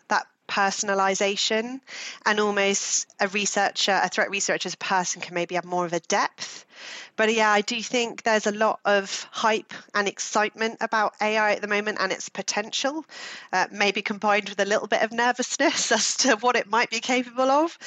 that 0.10 0.28
personalization 0.48 1.80
and 2.26 2.40
almost 2.40 3.08
a 3.20 3.28
researcher, 3.30 4.00
a 4.04 4.10
threat 4.10 4.30
researcher's 4.30 4.76
person 4.76 5.22
can 5.22 5.34
maybe 5.34 5.56
have 5.56 5.66
more 5.66 5.86
of 5.86 5.94
a 5.94 6.00
depth 6.02 6.66
but 7.16 7.34
yeah, 7.34 7.52
I 7.52 7.62
do 7.62 7.82
think 7.82 8.24
there's 8.24 8.48
a 8.48 8.52
lot 8.52 8.80
of 8.86 9.28
hype 9.32 9.74
and 9.94 10.08
excitement 10.08 10.78
about 10.82 11.14
AI 11.22 11.54
at 11.54 11.62
the 11.62 11.68
moment 11.68 11.98
and 12.00 12.12
its 12.12 12.30
potential, 12.30 13.06
uh, 13.52 13.68
maybe 13.72 14.02
combined 14.02 14.50
with 14.50 14.60
a 14.60 14.66
little 14.66 14.88
bit 14.88 15.04
of 15.04 15.12
nervousness 15.12 15.92
as 15.92 16.18
to 16.18 16.36
what 16.38 16.56
it 16.56 16.68
might 16.68 16.90
be 16.90 17.00
capable 17.00 17.50
of. 17.50 17.78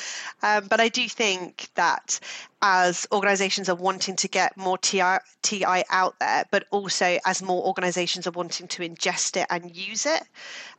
Um, 0.42 0.66
but 0.68 0.81
I 0.81 0.88
do 0.88 1.09
think 1.09 1.68
that 1.74 2.20
as 2.61 3.07
organizations 3.11 3.68
are 3.68 3.74
wanting 3.74 4.16
to 4.16 4.28
get 4.28 4.57
more 4.57 4.78
TI, 4.78 5.18
TI 5.42 5.83
out 5.90 6.14
there, 6.20 6.44
but 6.50 6.64
also 6.70 7.18
as 7.26 7.42
more 7.42 7.64
organizations 7.64 8.26
are 8.26 8.33
wanting 8.33 8.68
to 8.68 8.83
ingest 8.83 9.40
it 9.40 9.46
and 9.50 9.74
use 9.74 10.07
it 10.07 10.22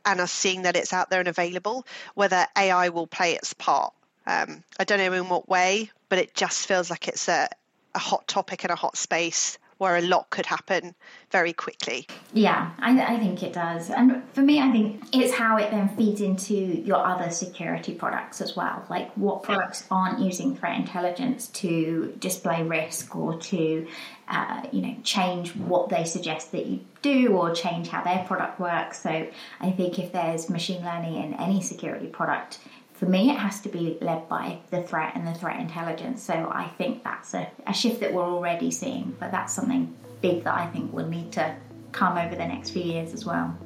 and 0.06 0.20
are 0.20 0.26
seeing 0.26 0.62
that 0.62 0.76
it's 0.76 0.92
out 0.92 1.10
there 1.10 1.20
and 1.20 1.28
available, 1.28 1.86
whether 2.14 2.46
AI 2.56 2.88
will 2.88 3.06
play 3.06 3.34
its 3.34 3.52
part. 3.52 3.92
Um, 4.26 4.64
I 4.78 4.84
don't 4.84 4.98
know 4.98 5.12
in 5.12 5.28
what 5.28 5.48
way, 5.48 5.90
but 6.08 6.18
it 6.18 6.34
just 6.34 6.66
feels 6.66 6.88
like 6.88 7.08
it's 7.08 7.28
a, 7.28 7.48
a 7.94 7.98
hot 7.98 8.26
topic 8.28 8.64
and 8.64 8.70
a 8.70 8.76
hot 8.76 8.96
space 8.96 9.58
where 9.78 9.96
a 9.96 10.00
lot 10.00 10.30
could 10.30 10.46
happen 10.46 10.94
very 11.30 11.52
quickly. 11.52 12.06
Yeah, 12.32 12.70
I, 12.78 13.00
I, 13.00 13.18
think 13.18 13.42
it 13.42 13.52
does. 13.52 13.90
And 13.90 14.22
for 14.32 14.40
me, 14.40 14.60
I 14.60 14.70
think 14.70 15.04
it's 15.12 15.34
how 15.34 15.56
it 15.56 15.70
then 15.70 15.88
feeds 15.96 16.20
into 16.20 16.54
your 16.54 17.04
other 17.04 17.30
security 17.30 17.94
products 17.94 18.40
as 18.40 18.54
well. 18.54 18.84
Like, 18.88 19.12
what 19.14 19.42
products 19.42 19.84
aren't 19.90 20.20
using 20.20 20.56
threat 20.56 20.78
intelligence 20.78 21.48
to 21.48 22.14
display 22.18 22.62
risk 22.62 23.16
or 23.16 23.38
to, 23.38 23.86
uh, 24.28 24.62
you 24.70 24.80
know, 24.80 24.96
change 25.02 25.54
what 25.56 25.88
they 25.88 26.04
suggest 26.04 26.52
that 26.52 26.66
you 26.66 26.80
do 27.02 27.36
or 27.36 27.52
change 27.52 27.88
how 27.88 28.02
their 28.02 28.24
product 28.24 28.60
works. 28.60 29.02
So 29.02 29.26
I 29.60 29.70
think 29.72 29.98
if 29.98 30.12
there's 30.12 30.48
machine 30.48 30.84
learning 30.84 31.16
in 31.16 31.34
any 31.34 31.60
security 31.60 32.06
product, 32.06 32.58
for 32.94 33.06
me, 33.06 33.30
it 33.30 33.36
has 33.36 33.60
to 33.60 33.68
be 33.68 33.98
led 34.00 34.28
by 34.28 34.58
the 34.70 34.82
threat 34.82 35.12
and 35.14 35.26
the 35.26 35.34
threat 35.34 35.60
intelligence. 35.60 36.22
So 36.22 36.50
I 36.52 36.68
think 36.78 37.02
that's 37.02 37.34
a, 37.34 37.50
a 37.66 37.74
shift 37.74 38.00
that 38.00 38.12
we're 38.12 38.24
already 38.24 38.70
seeing, 38.70 39.16
but 39.18 39.30
that's 39.32 39.52
something 39.52 39.94
big 40.20 40.44
that 40.44 40.54
I 40.54 40.66
think 40.68 40.92
will 40.92 41.08
need 41.08 41.32
to 41.32 41.56
come 41.92 42.16
over 42.16 42.34
the 42.34 42.46
next 42.46 42.70
few 42.70 42.82
years 42.82 43.12
as 43.12 43.24
well. 43.24 43.56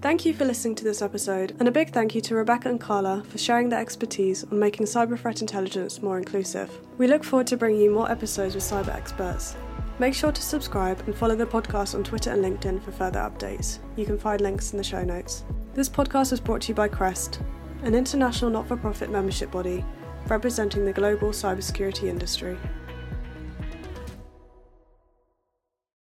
Thank 0.00 0.24
you 0.24 0.34
for 0.34 0.44
listening 0.44 0.74
to 0.76 0.84
this 0.84 1.02
episode, 1.02 1.56
and 1.58 1.68
a 1.68 1.70
big 1.70 1.90
thank 1.90 2.14
you 2.14 2.20
to 2.22 2.34
Rebecca 2.34 2.68
and 2.68 2.80
Karla 2.80 3.24
for 3.24 3.38
sharing 3.38 3.68
their 3.68 3.80
expertise 3.80 4.44
on 4.44 4.58
making 4.58 4.86
cyber 4.86 5.18
threat 5.18 5.40
intelligence 5.40 6.02
more 6.02 6.18
inclusive. 6.18 6.70
We 6.98 7.06
look 7.06 7.24
forward 7.24 7.46
to 7.48 7.56
bringing 7.56 7.80
you 7.80 7.90
more 7.90 8.10
episodes 8.10 8.54
with 8.54 8.64
cyber 8.64 8.94
experts. 8.94 9.56
Make 9.98 10.14
sure 10.14 10.32
to 10.32 10.42
subscribe 10.42 11.00
and 11.06 11.14
follow 11.14 11.34
the 11.34 11.46
podcast 11.46 11.94
on 11.94 12.04
Twitter 12.04 12.30
and 12.30 12.44
LinkedIn 12.44 12.82
for 12.82 12.92
further 12.92 13.20
updates. 13.20 13.78
You 13.96 14.04
can 14.04 14.18
find 14.18 14.40
links 14.40 14.72
in 14.72 14.78
the 14.78 14.84
show 14.84 15.02
notes. 15.02 15.44
This 15.74 15.88
podcast 15.88 16.30
was 16.30 16.40
brought 16.40 16.62
to 16.62 16.68
you 16.68 16.74
by 16.74 16.88
CREST, 16.88 17.40
an 17.82 17.94
international 17.94 18.50
not 18.50 18.66
for 18.66 18.76
profit 18.76 19.10
membership 19.10 19.50
body 19.50 19.84
representing 20.28 20.84
the 20.84 20.92
global 20.92 21.30
cybersecurity 21.30 22.08
industry. 22.08 22.58